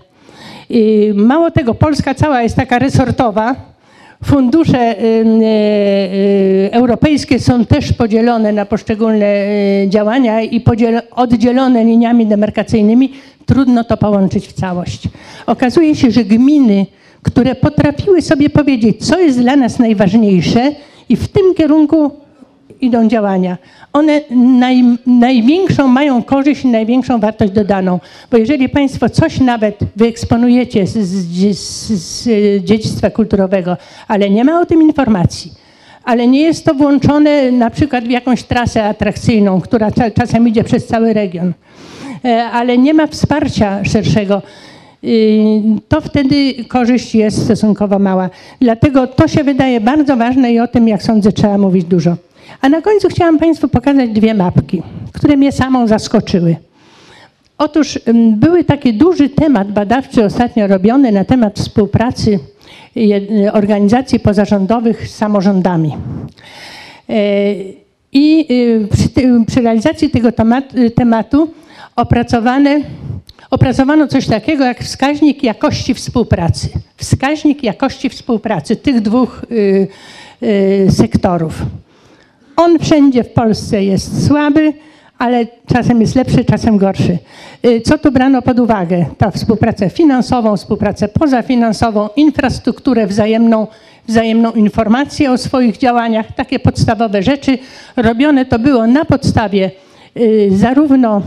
I 0.70 1.12
Mało 1.16 1.52
tego, 1.52 1.74
Polska 1.74 2.14
cała 2.14 2.42
jest 2.42 2.56
taka 2.56 2.80
resortowa. 2.80 3.56
Fundusze 4.24 5.04
y, 5.04 5.06
y, 5.06 6.70
europejskie 6.72 7.40
są 7.40 7.66
też 7.66 7.94
podzielone 7.94 8.54
na 8.54 8.66
poszczególne 8.66 9.26
y, 9.26 9.90
działania 9.90 10.42
i 10.42 10.64
oddzielone 11.12 11.86
liniami 11.86 12.26
demarkacyjnymi. 12.26 13.12
Trudno 13.46 13.84
to 13.84 13.98
połączyć 13.98 14.48
w 14.48 14.54
całość. 14.54 15.04
Okazuje 15.46 15.96
się, 15.96 16.12
że 16.12 16.24
gminy, 16.24 16.86
które 17.24 17.56
potrafiły 17.56 18.22
sobie 18.22 18.50
powiedzieć, 18.50 19.06
co 19.06 19.20
jest 19.20 19.40
dla 19.40 19.56
nas 19.56 19.80
najważniejsze 19.80 20.72
i 21.10 21.16
w 21.16 21.28
tym 21.28 21.56
kierunku 21.56 22.12
idą 22.82 23.08
działania. 23.08 23.58
One 23.94 24.22
naj, 24.32 24.84
największą 25.06 25.88
mają 25.88 26.24
korzyść 26.24 26.64
i 26.64 26.68
największą 26.68 27.20
wartość 27.20 27.52
dodaną. 27.54 28.00
Bo 28.32 28.38
jeżeli 28.38 28.70
Państwo 28.70 29.10
coś 29.10 29.40
nawet 29.40 29.80
wyeksponujecie 29.96 30.88
z, 30.88 30.98
z, 30.98 31.58
z, 31.88 32.30
dziedzictwa 32.66 33.10
kulturowego, 33.10 33.78
ale 34.08 34.30
nie 34.30 34.44
ma 34.44 34.62
o 34.62 34.66
tym 34.66 34.82
informacji, 34.82 35.52
ale 36.04 36.28
nie 36.28 36.42
jest 36.42 36.66
to 36.66 36.74
włączone 36.74 37.52
na 37.52 37.70
przykład 37.70 38.04
w 38.04 38.10
jakąś 38.10 38.44
trasę 38.44 38.84
atrakcyjną, 38.84 39.62
która 39.62 39.92
cza, 39.92 40.12
czasem 40.12 40.48
idzie 40.48 40.64
przez 40.64 40.88
cały 40.88 41.14
region, 41.14 41.54
e, 42.26 42.44
ale 42.44 42.78
nie 42.78 42.94
ma 42.94 43.08
wsparcia 43.08 43.86
szerszego, 43.86 44.42
y, 45.04 45.62
to 45.88 46.02
wtedy 46.02 46.66
korzyść 46.68 47.16
jest 47.16 47.44
stosunkowo 47.44 48.00
mała. 48.00 48.30
Dlatego 48.62 49.08
to 49.08 49.28
się 49.28 49.44
wydaje 49.44 49.82
bardzo 49.82 50.18
ważne 50.18 50.54
i 50.54 50.60
o 50.60 50.68
tym, 50.68 50.88
jak 50.88 51.04
sądzę, 51.04 51.32
trzeba 51.32 51.58
mówić 51.58 51.86
dużo. 51.86 52.16
A 52.62 52.70
na 52.70 52.82
końcu 52.82 53.08
chciałam 53.08 53.40
Państwu 53.40 53.68
pokazać 53.68 54.10
dwie 54.10 54.34
mapki, 54.34 54.84
które 55.14 55.38
mnie 55.38 55.52
samą 55.52 55.88
zaskoczyły. 55.88 56.56
Otóż 57.58 58.00
ym, 58.08 58.36
były 58.36 58.64
taki 58.64 58.94
duży 58.94 59.30
temat 59.30 59.72
badawczy 59.72 60.26
ostatnio 60.26 60.68
robiony 60.68 61.12
na 61.12 61.26
temat 61.26 61.60
współpracy 61.60 62.40
organizacji 63.54 64.20
pozarządowych 64.20 65.08
z 65.08 65.16
samorządami. 65.16 65.96
E, 67.10 67.56
I 68.12 68.46
y, 68.52 69.46
przy, 69.48 69.62
realizacji 69.62 70.10
tego 70.10 70.32
temat, 70.32 70.76
y, 70.76 70.92
tematu 70.92 71.54
opracowane, 71.96 72.82
opracowano 73.52 74.08
coś 74.08 74.28
takiego 74.28 74.66
jak 74.66 74.84
wskaźnik 74.84 75.44
jakości 75.44 75.94
współpracy. 75.94 76.70
Wskaźnik 76.98 77.64
jakości 77.64 78.10
współpracy 78.10 78.76
tych 78.76 79.02
dwóch 79.02 79.46
y, 79.52 80.88
sektorów. 80.92 81.62
On 82.60 82.80
wszędzie 82.80 83.24
w 83.24 83.30
Polsce 83.30 83.84
jest 83.84 84.28
słaby, 84.28 84.74
ale 85.18 85.48
czasem 85.74 86.02
jest 86.02 86.16
lepszy, 86.16 86.46
czasem 86.46 86.78
gorszy. 86.78 87.18
Y, 87.66 87.82
Co 87.82 87.98
tu 87.98 88.12
brano 88.12 88.42
pod 88.42 88.60
uwagę? 88.60 89.06
Ta 89.18 89.32
współpracę 89.32 89.90
finansową, 89.90 90.58
współpracę 90.58 91.08
pozafinansową, 91.08 92.10
infrastrukturę 92.16 93.08
wzajemną, 93.08 93.68
wzajemną 94.08 94.52
informację 94.52 95.32
o 95.32 95.38
swoich 95.38 95.78
działaniach, 95.78 96.26
takie 96.36 96.60
podstawowe 96.60 97.24
rzeczy. 97.24 97.58
Robione 97.96 98.46
to 98.46 98.60
było 98.60 98.88
na 98.88 99.06
podstawie 99.06 99.72
y, 100.18 100.50
zarówno 100.52 101.22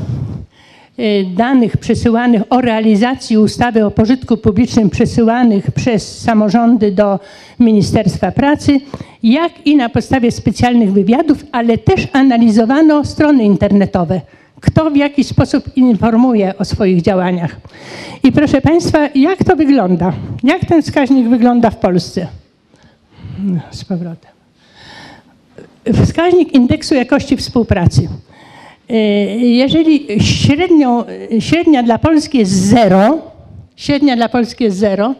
danych 1.34 1.76
przesyłanych 1.76 2.42
o 2.50 2.60
realizacji 2.60 3.38
ustawy 3.38 3.84
o 3.86 3.90
pożytku 3.90 4.36
publicznym 4.36 4.90
przesyłanych 4.90 5.70
przez 5.70 6.20
samorządy 6.20 6.92
do 6.92 7.20
Ministerstwa 7.58 8.32
Pracy, 8.32 8.80
jak 9.22 9.66
i 9.66 9.76
na 9.76 9.88
podstawie 9.88 10.30
specjalnych 10.30 10.92
wywiadów, 10.92 11.44
ale 11.52 11.78
też 11.78 12.08
analizowano 12.12 13.04
strony 13.04 13.44
internetowe. 13.44 14.20
Kto 14.60 14.90
w 14.90 14.96
jaki 14.96 15.24
sposób 15.24 15.76
informuje 15.76 16.58
o 16.58 16.64
swoich 16.64 17.02
działaniach. 17.02 17.56
I 18.22 18.32
proszę 18.32 18.60
Państwa, 18.60 19.08
jak 19.14 19.44
to 19.44 19.56
wygląda? 19.56 20.12
Jak 20.42 20.64
ten 20.64 20.82
wskaźnik 20.82 21.28
wygląda 21.28 21.70
w 21.70 21.76
Polsce? 21.76 22.26
No, 23.38 23.60
Z 23.70 23.84
powrotem 23.84 24.32
wskaźnik 26.04 26.52
indeksu 26.52 26.94
jakości 26.94 27.36
współpracy. 27.36 28.08
Y, 28.92 28.96
Jeżeli 29.40 30.06
średnią, 30.20 31.04
średnia 31.40 31.82
dla 31.82 31.98
Polski 31.98 32.38
jest 32.38 32.52
zero, 32.52 33.18
średnia 33.76 34.16
dla 34.16 34.28
Polski 34.28 34.64
jest 34.64 34.76
zero, 34.76 35.14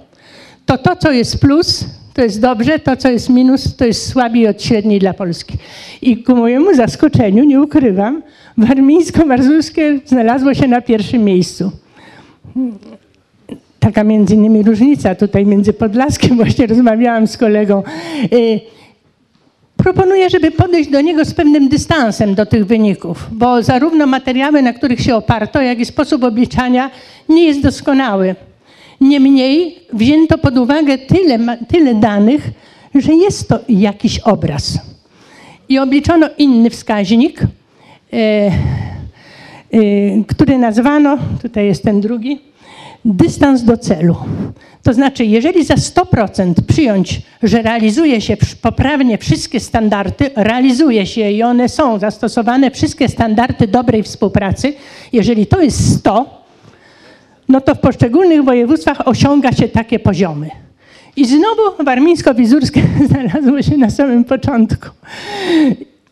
to 0.67 0.79
to, 0.79 0.97
co 0.97 1.13
jest 1.13 1.41
plus, 1.41 1.85
to 2.15 2.23
jest 2.23 2.41
dobrze, 2.41 2.79
to, 2.79 2.97
co 2.97 3.11
jest 3.11 3.29
minus, 3.29 3.77
to 3.77 3.85
jest 3.85 4.11
słabiej 4.13 4.49
od 4.49 4.63
średniej 4.63 4.99
dla 4.99 5.15
Polski. 5.15 5.55
I 6.03 6.23
ku 6.23 6.37
mojemu 6.37 6.75
zaskoczeniu, 6.75 7.45
nie 7.45 7.63
ukrywam, 7.63 8.23
warmińsko-mazurskie 8.59 10.01
znalazło 10.05 10.55
się 10.55 10.69
na 10.69 10.81
pierwszym 10.81 11.25
miejscu 11.25 11.73
taka 13.83 14.05
między 14.05 14.35
innymi 14.35 14.63
różnica 14.63 15.15
tutaj 15.15 15.47
między 15.47 15.73
Podlaskiem, 15.73 16.37
właśnie 16.43 16.67
rozmawiałam 16.67 17.27
z 17.27 17.37
kolegą. 17.37 17.83
Proponuję, 19.83 20.31
żeby 20.31 20.51
podejść 20.51 20.90
do 20.90 21.01
niego 21.01 21.25
z 21.25 21.35
pewnym 21.35 21.68
dystansem 21.68 22.35
do 22.35 22.47
tych 22.47 22.66
wyników, 22.66 23.29
bo 23.33 23.62
zarówno 23.62 24.07
materiały, 24.07 24.62
na 24.62 24.73
których 24.73 25.01
się 25.01 25.16
oparto, 25.16 25.62
jak 25.62 25.81
i 25.81 25.85
sposób 25.85 26.25
obliczania 26.25 26.90
nie 27.29 27.45
jest 27.45 27.62
doskonały. 27.62 28.35
Niemniej 29.01 29.79
wzięto 29.92 30.38
pod 30.38 30.59
uwagę 30.59 30.99
tyle, 30.99 31.59
tyle 31.68 31.95
danych, 31.95 32.51
że 32.95 33.14
jest 33.14 33.49
to 33.49 33.59
jakiś 33.68 34.18
obraz. 34.18 34.79
I 35.68 35.79
obliczono 35.79 36.29
inny 36.38 36.71
wskaźnik, 36.71 37.40
e, 38.12 38.51
y, 39.75 40.25
który 40.29 40.59
nazwano, 40.59 41.18
tutaj 41.42 41.66
jest 41.66 41.83
ten 41.83 42.01
drugi, 42.01 42.40
dystans 43.05 43.62
do 43.62 43.77
celu. 43.77 44.17
To 44.83 44.93
znaczy, 44.93 45.25
jeżeli 45.25 45.65
za 45.65 45.75
100% 45.75 46.55
przyjąć, 46.69 47.23
że 47.43 47.62
realizuje 47.62 48.21
się 48.21 48.37
poprawnie 48.62 49.19
wszystkie 49.19 49.61
standardy, 49.61 50.31
realizuje 50.37 51.07
się 51.07 51.31
i 51.31 51.43
one 51.43 51.69
są 51.69 51.99
zastosowane, 51.99 52.71
wszystkie 52.71 53.09
standardy 53.09 53.69
dobrej 53.69 54.03
współpracy, 54.03 54.75
jeżeli 55.12 55.47
to 55.47 55.61
jest 55.61 55.99
100, 55.99 56.43
no 57.49 57.61
to 57.61 57.75
w 57.75 57.79
poszczególnych 57.79 58.45
województwach 58.45 59.09
osiąga 59.09 59.53
się 59.53 59.69
takie 59.69 59.99
poziomy. 59.99 60.51
I 61.17 61.27
znowu 61.27 61.85
warmińsko-wizurskie 61.85 62.83
znalazło 63.09 63.62
się 63.62 63.77
na 63.77 63.91
samym 63.91 64.25
początku. 64.25 64.88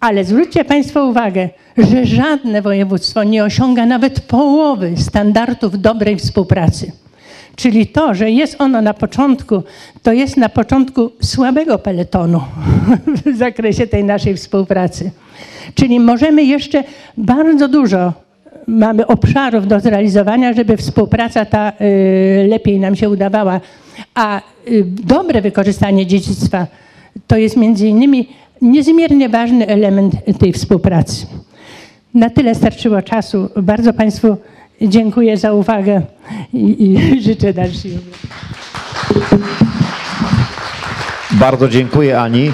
Ale 0.00 0.24
zwróćcie 0.24 0.64
Państwo 0.64 1.06
uwagę, 1.06 1.48
że 1.78 2.06
żadne 2.06 2.62
województwo 2.62 3.24
nie 3.24 3.44
osiąga 3.44 3.86
nawet 3.86 4.20
połowy 4.20 4.94
standardów 4.96 5.80
dobrej 5.80 6.16
współpracy. 6.16 6.92
Czyli 7.56 7.86
to, 7.86 8.14
że 8.14 8.30
jest 8.30 8.60
ono 8.60 8.82
na 8.82 8.94
początku, 8.94 9.62
to 10.02 10.12
jest 10.12 10.36
na 10.36 10.48
początku 10.48 11.10
słabego 11.22 11.78
peletonu 11.78 12.40
w 13.26 13.36
zakresie 13.36 13.86
tej 13.86 14.04
naszej 14.04 14.36
współpracy. 14.36 15.10
Czyli 15.74 16.00
możemy 16.00 16.44
jeszcze 16.44 16.84
bardzo 17.16 17.68
dużo 17.68 18.12
mamy 18.66 19.06
obszarów 19.06 19.68
do 19.68 19.80
zrealizowania, 19.80 20.52
żeby 20.52 20.76
współpraca 20.76 21.44
ta 21.44 21.72
y, 21.80 22.46
lepiej 22.48 22.80
nam 22.80 22.96
się 22.96 23.10
udawała. 23.10 23.60
A 24.14 24.38
y, 24.68 24.84
dobre 24.86 25.40
wykorzystanie 25.40 26.06
dziedzictwa 26.06 26.66
to 27.26 27.36
jest 27.36 27.56
między 27.56 27.86
innymi 27.86 28.28
niezmiernie 28.62 29.28
ważny 29.28 29.66
element 29.66 30.14
tej 30.38 30.52
współpracy. 30.52 31.26
Na 32.14 32.30
tyle 32.30 32.54
starczyło 32.54 33.02
czasu. 33.02 33.48
Bardzo 33.56 33.92
Państwu 33.92 34.36
dziękuję 34.82 35.36
za 35.36 35.52
uwagę 35.52 36.02
i, 36.52 36.84
i 36.84 37.22
życzę 37.22 37.54
obrony. 37.54 37.98
Bardzo 41.30 41.68
dziękuję 41.68 42.20
Ani. 42.20 42.52